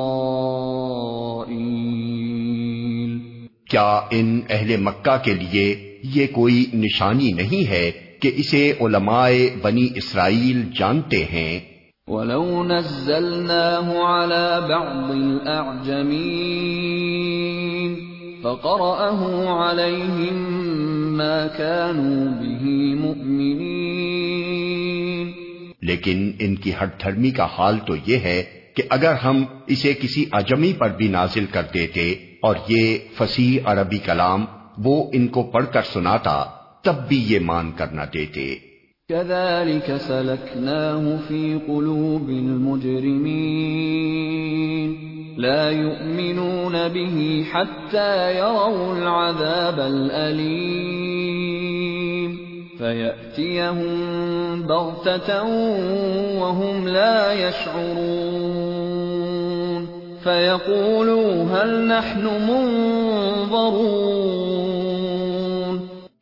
کیا 3.71 4.01
ان 4.11 4.41
اہل 4.51 4.77
مکہ 4.77 5.17
کے 5.23 5.35
لیے 5.35 5.99
یہ 6.03 6.27
کوئی 6.33 6.65
نشانی 6.75 7.33
نہیں 7.33 7.71
ہے 7.71 7.91
کہ 8.23 8.31
اسے 8.35 8.73
علماء 8.81 9.31
بنی 9.63 9.89
اسرائیل 9.95 10.63
جانتے 10.79 11.25
ہیں۔ 11.25 11.61
وَلَوْ 12.07 12.65
نَزَّلْنَاهُ 12.65 13.97
عَلَى 13.97 14.69
بَعْضِ 14.69 15.11
الْأَعْجَمِينَ 15.11 16.23
فَقَرَأَهُ 18.43 19.47
عَلَيْهِمْ 19.47 20.37
مَا 21.17 21.47
كَانُوا 21.57 22.33
بِهِ 22.41 22.95
مُؤْمِنِينَ۔ 22.95 23.83
لیکن 25.83 26.33
ان 26.39 26.55
کی 26.55 26.73
ہٹ 26.83 27.03
دھرمی 27.03 27.31
کا 27.31 27.47
حال 27.59 27.79
تو 27.87 27.95
یہ 28.07 28.17
ہے 28.17 28.43
کہ 28.75 28.83
اگر 28.89 29.13
ہم 29.13 29.45
اسے 29.67 29.93
کسی 29.93 30.25
اجمی 30.33 30.73
پر 30.73 30.89
بھی 30.89 31.09
نازل 31.09 31.45
کر 31.53 31.63
دیتے 31.75 32.15
اور 32.43 32.55
یہ 32.69 32.99
فصیح 33.17 33.61
عربی 33.65 33.99
کلام 33.99 34.45
وہ 34.79 35.11
ان 35.13 35.27
کو 35.27 35.43
پڑھ 35.43 35.67
کر 35.73 35.83
سناتا 35.83 36.45
تب 36.85 36.95
بھی 37.09 37.25
یہ 37.29 37.41
مان 37.41 37.73
کر 37.77 37.87
نہ 37.87 38.03
دیتے۔ 38.15 38.55
كذلك 39.09 39.97
سلكناه 40.07 41.17
في 41.29 41.59
قلوب 41.69 42.29
المجرمين 42.29 45.13
لا 45.39 45.71
يؤمنون 45.71 46.89
به 46.89 47.45
حتى 47.53 48.39
يروا 48.39 48.97
العذاب 48.97 49.81
الأليم 49.81 51.29
فيأتيهم 52.79 53.93
بغتة 54.63 55.43
وهم 56.41 56.89
لا 56.89 57.33
يشعرون 57.33 58.83
فيقولوا 60.25 61.45
هل 61.45 61.87
نحن 61.87 62.51
منظرون 62.51 64.43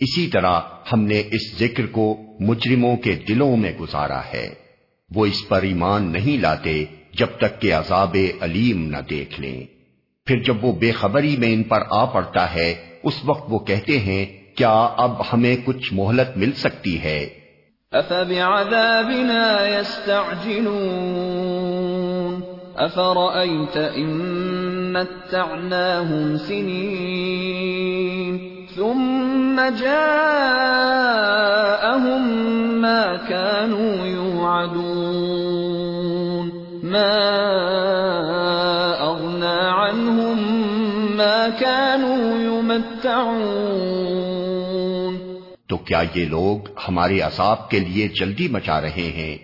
اسی 0.01 0.27
طرح 0.27 0.61
ہم 0.93 1.05
نے 1.05 1.21
اس 1.21 1.59
ذکر 1.59 1.87
کو 1.87 2.17
مجرموں 2.41 2.97
کے 2.97 3.19
دلوں 3.29 3.57
میں 3.57 3.73
گزارا 3.81 4.21
ہے۔ 4.33 4.55
وہ 5.15 5.27
اس 5.27 5.49
پر 5.49 5.63
ایمان 5.63 6.13
نہیں 6.13 6.43
لاتے 6.43 6.85
جب 7.15 7.27
تک 7.39 7.61
کہ 7.61 7.75
عذاب 7.75 8.17
علیم 8.41 8.87
نہ 8.87 8.97
دیکھ 9.11 9.41
لیں۔ 9.41 9.65
پھر 10.27 10.43
جب 10.43 10.65
وہ 10.65 10.73
بے 10.73 10.93
خبری 10.93 11.37
میں 11.37 11.55
ان 11.55 11.63
پر 11.63 11.79
آ 11.91 12.05
پڑتا 12.05 12.55
ہے، 12.55 12.75
اس 13.03 13.15
وقت 13.25 13.45
وہ 13.49 13.59
کہتے 13.59 13.99
ہیں، 13.99 14.57
کیا 14.57 14.89
اب 14.97 15.23
ہمیں 15.33 15.57
کچھ 15.65 15.95
مہلت 15.95 16.37
مل 16.37 16.53
سکتی 16.53 17.01
ہے؟ 17.01 17.29
أفبعذابنا 17.93 19.79
يستعجلون 19.79 22.41
أفرأيت 22.75 23.79
إن 23.97 24.93
متعناهم 24.93 26.37
سنين 26.49 28.60
ثم 28.77 29.61
جاءهم 29.61 30.23
ما 32.81 33.17
كانوا 33.29 34.07
يوعدون 34.07 35.41
ما 36.85 37.17
أغنى 39.03 39.61
عنهم 39.71 40.39
ما 41.17 41.49
كانوا 41.51 42.39
يمتعون 42.41 43.91
تو 45.69 45.77
کیا 45.79 46.03
یہ 46.15 46.25
لوگ 46.29 46.57
ہمارے 46.89 47.21
عذاب 47.21 47.59
کے 47.71 47.79
لیے 47.79 48.05
جلدی 48.21 48.47
مچا 48.49 48.77
رہے 48.81 49.09
ہیں؟ 49.17 49.37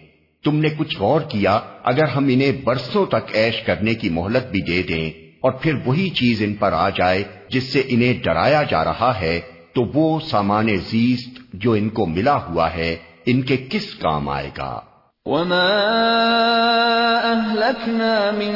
تم 0.44 0.54
نے 0.56 0.70
کچھ 0.78 0.94
غور 0.98 1.20
کیا 1.30 1.54
اگر 1.82 2.06
ہم 2.08 2.24
انہیں 2.30 2.54
برسوں 2.64 3.04
تک 3.06 3.24
ایش 3.32 3.56
کرنے 3.66 3.92
کی 3.94 4.08
مہلت 4.10 4.44
بھی 4.50 4.60
دے 4.60 4.80
دیں 4.82 5.06
اور 5.40 5.52
پھر 5.62 5.72
وہی 5.86 6.08
چیز 6.10 6.36
ان 6.42 6.52
پر 6.54 6.72
آ 6.72 6.88
جائے 6.90 7.22
جس 7.50 7.72
سے 7.72 7.82
انہیں 7.88 8.22
ڈرایا 8.22 8.62
جا 8.62 8.84
رہا 8.84 9.12
ہے 9.20 9.36
تو 9.74 9.80
وہ 9.94 10.08
سامان 10.20 10.68
زیست 10.90 11.32
جو 11.54 11.70
ان 11.72 11.88
کو 11.88 12.02
ملا 12.06 12.36
ہوا 12.44 12.66
ہے 12.74 12.96
ان 13.26 13.42
کے 13.42 13.56
کس 13.70 13.86
کام 13.94 14.28
آئے 14.28 14.50
گا؟ 14.58 14.74
وما 15.26 15.72
أهلكنا 17.32 18.30
من 18.30 18.54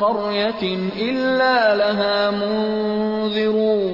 قرية 0.00 0.62
إلا 1.00 1.76
لها 1.76 2.30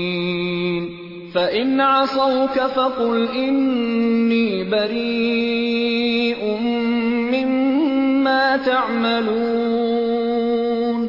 فإن 1.34 1.82
عصوك 1.82 2.74
فقل 2.74 3.28
إني 3.36 4.64
بريء 4.64 6.58
مما 7.32 8.56
تعملون 8.66 11.08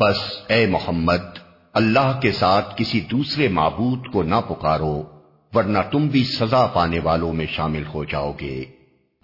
بس 0.00 0.16
اے 0.48 0.66
محمد، 0.66 1.38
اللہ 1.72 2.18
کے 2.22 2.32
ساتھ 2.32 2.74
کسی 2.76 3.00
دوسرے 3.00 3.48
معبود 3.48 3.98
کو 4.12 4.22
نہ 4.22 4.34
پکارو، 4.48 5.02
ورنہ 5.54 5.78
تم 5.92 6.06
بھی 6.06 6.24
سزا 6.24 6.66
پانے 6.66 6.98
والوں 6.98 7.32
میں 7.32 7.46
شامل 7.46 7.82
ہو 7.94 8.04
جاؤ 8.04 8.32
گے۔ 8.40 8.64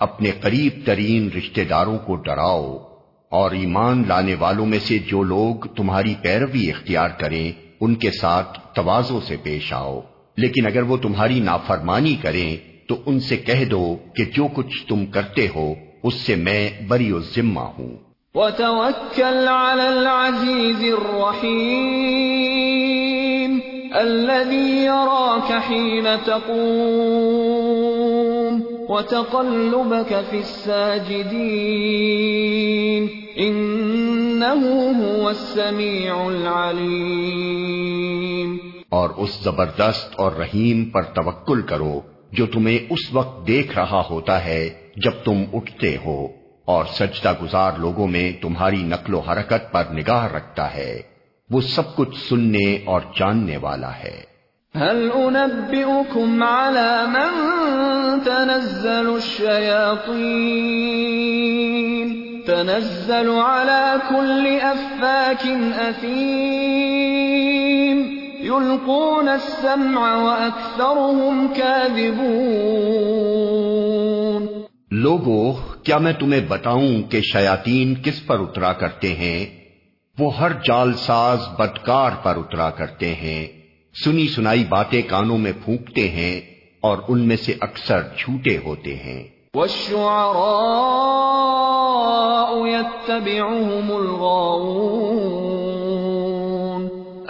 اپنے 0.00 0.30
قریب 0.30 0.86
ترین 0.86 1.30
رشتہ 1.38 1.60
داروں 1.70 1.98
کو 1.98 2.16
ڈراؤ، 2.16 2.78
اور 3.30 3.50
ایمان 3.50 4.04
لانے 4.08 4.34
والوں 4.34 4.66
میں 4.66 4.78
سے 4.78 4.98
جو 4.98 5.22
لوگ 5.22 5.66
تمہاری 5.76 6.14
پیروی 6.22 6.70
اختیار 6.70 7.08
کریں، 7.08 7.52
ان 7.80 7.94
کے 7.94 8.10
ساتھ 8.10 8.74
توازوں 8.74 9.20
سے 9.20 9.36
پیش 9.42 9.72
آؤ۔ 9.72 10.00
لیکن 10.40 10.66
اگر 10.66 10.82
وہ 10.82 10.96
تمہاری 10.96 11.40
نافرمانی 11.40 12.16
کریں 12.22 12.56
تو 12.88 12.96
ان 13.06 13.20
سے 13.20 13.36
کہہ 13.36 13.64
دو 13.64 13.96
کہ 14.16 14.24
جو 14.24 14.46
کچھ 14.54 14.88
تم 14.88 15.06
کرتے 15.06 15.48
ہو، 15.54 15.74
اس 16.02 16.14
سے 16.14 16.36
میں 16.36 16.70
بری 16.88 17.12
و 17.12 17.20
ذمہ 17.20 17.60
ہوں۔ 17.60 17.96
وتوكل 18.34 19.48
على 19.48 19.86
العزيز 19.86 20.82
الرحيم 20.82 23.58
الذي 23.92 24.84
يراك 24.84 25.52
حين 25.70 26.06
تقوم 26.24 28.60
وتقلبك 28.88 30.14
في 30.30 30.38
الساجدين 30.38 33.06
إنه 33.38 35.02
هو 35.02 35.28
السميع 35.28 36.36
العليم 36.36 38.69
اور 38.90 39.10
اس 39.10 39.30
زبردست 39.44 40.14
اور 40.16 40.32
رحیم 40.32 40.84
پر 40.84 41.02
توکل 41.02 41.62
کرو 41.62 42.00
جو 42.32 42.46
تمہیں 42.46 42.78
اس 42.90 43.12
وقت 43.12 43.46
دیکھ 43.46 43.78
رہا 43.78 44.02
ہوتا 44.10 44.44
ہے 44.44 44.70
جب 44.96 45.10
تم 45.24 45.44
اٹھتے 45.52 45.96
ہو، 46.04 46.28
اور 46.64 46.84
سجدہ 46.84 47.34
گزار 47.42 47.72
لوگوں 47.78 48.08
میں 48.08 48.42
تمہاری 48.42 48.82
نقل 48.82 49.14
و 49.14 49.18
حرکت 49.18 49.72
پر 49.72 49.82
نگاہ 49.92 50.26
رکھتا 50.34 50.74
ہے۔ 50.74 51.02
وہ 51.50 51.60
سب 51.60 51.96
کچھ 51.96 52.28
سننے 52.28 52.78
اور 52.84 53.00
جاننے 53.16 53.56
والا 53.56 53.96
ہے۔ 53.96 54.30
هل 54.76 55.10
أنبئكم 55.14 56.42
على 56.42 57.06
من 57.06 57.34
تنزل 58.24 59.06
الشياطين؟ 59.06 60.10
تنزل 62.46 63.30
على 63.30 63.96
كل 64.08 64.58
أفاك 64.62 65.46
أثيم 65.78 67.69
يلقون 68.50 69.28
السمع 69.28 70.16
وأكثرهم 70.16 71.46
كاذبون 71.56 74.46
لوگو 74.90 75.52
کیا 75.82 75.98
میں 75.98 76.12
تمہیں 76.12 76.40
بتاؤں 76.48 77.02
کہ 77.02 77.20
شیاطین 77.20 77.94
کس 78.04 78.26
پر 78.26 78.40
اترا 78.40 78.72
کرتے 78.72 79.14
ہیں؟ 79.14 79.46
وہ 80.18 80.36
ہر 80.36 80.52
جال 80.52 80.94
ساز 80.94 81.38
بدکار 81.58 82.10
پر 82.22 82.36
اترا 82.36 82.70
کرتے 82.70 83.14
ہیں۔ 83.14 83.46
سنی 84.04 84.28
سنائی 84.28 84.64
باتیں 84.68 85.02
کانوں 85.02 85.38
میں 85.38 85.52
پھونکتے 85.64 86.08
ہیں 86.08 86.40
اور 86.80 86.98
ان 87.08 87.20
میں 87.20 87.36
سے 87.36 87.54
اکثر 87.60 88.02
جھوٹے 88.18 88.58
ہوتے 88.64 88.96
ہیں۔ 88.96 89.24
يتبعهم 92.66 93.96
الغاوون 93.96 95.79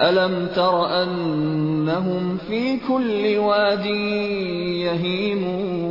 ألم 0.02 0.48
تر 0.56 1.02
أنهم 1.02 2.38
في 2.48 2.76
كل 2.88 3.38
واد 3.38 3.86
يهيمون 4.86 5.90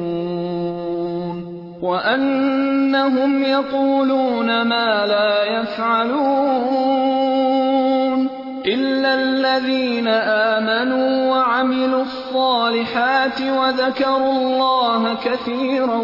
وأنهم 1.81 3.43
يقولون 3.43 4.61
ما 4.61 5.05
لا 5.05 5.43
يفعلون 5.61 6.99
إلا 8.65 9.13
الذين 9.13 10.07
آمنوا 10.07 11.31
وعملوا 11.31 12.01
الصالحات 12.01 13.41
وذكروا 13.41 14.31
الله 14.31 15.13
كثيرا 15.13 16.01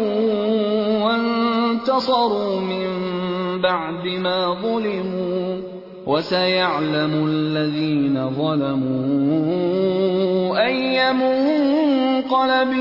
وانتصروا 1.04 2.60
من 2.60 2.86
بعد 3.62 4.06
ما 4.06 4.54
ظلموا 4.62 5.65
وسيعلم 6.06 7.26
الذين 7.26 8.14
ظلموا 8.14 10.66
أي 10.66 10.98
منقلب 11.14 12.72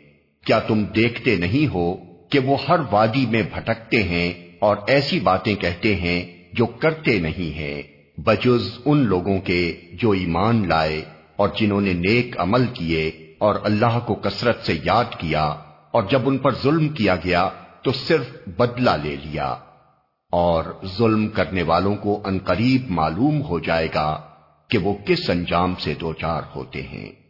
کیا 0.46 0.60
تم 0.60 0.84
دیکھتے 0.84 1.36
نہیں 1.36 1.74
ہو 1.74 1.96
کہ 2.30 2.40
وہ 2.40 2.58
ہر 2.70 2.80
وادی 2.92 3.26
میں 3.26 3.44
بھٹکتے 3.54 4.04
ہیں 4.04 4.34
اور 4.60 4.78
ایسی 4.88 5.20
باتیں 5.20 5.56
کہتے 5.56 5.96
ہیں 5.96 6.44
جو 6.54 6.66
کرتے 6.66 7.20
نہیں 7.20 7.56
ہیں؟ 7.56 7.82
بجز 8.18 8.70
ان 8.86 8.98
لوگوں 8.98 9.40
کے 9.40 9.74
جو 9.94 10.12
ایمان 10.12 10.70
لائے 10.70 11.02
اور 11.36 11.50
جنہوں 11.58 11.82
نے 11.82 11.94
نیک 11.94 12.40
عمل 12.40 12.66
کیے 12.74 13.08
اور 13.40 13.56
اللہ 13.64 14.00
کو 14.06 14.16
کثرت 14.16 14.66
سے 14.66 14.80
یاد 14.84 15.06
کیا 15.18 15.44
اور 15.92 16.04
جب 16.04 16.22
ان 16.26 16.38
پر 16.38 16.52
ظلم 16.64 16.90
کیا 16.90 17.16
گیا 17.16 17.50
تو 17.82 17.92
صرف 17.92 18.26
بدلہ 18.58 18.90
لے 19.04 19.16
لیا 19.16 19.56
اور 20.32 20.64
ظلم 20.98 21.28
کرنے 21.28 21.64
والوں 21.64 21.96
کو 21.96 22.22
انقریب 22.26 22.90
معلوم 22.90 23.42
ہو 23.42 23.60
جائے 23.60 23.88
گا 23.96 24.22
کہ 24.68 24.78
وہ 24.78 24.94
کس 25.06 25.30
انجام 25.30 25.76
سے 25.80 25.94
دوچار 25.94 26.42
ہوتے 26.56 26.82
ہیں۔ 26.84 27.23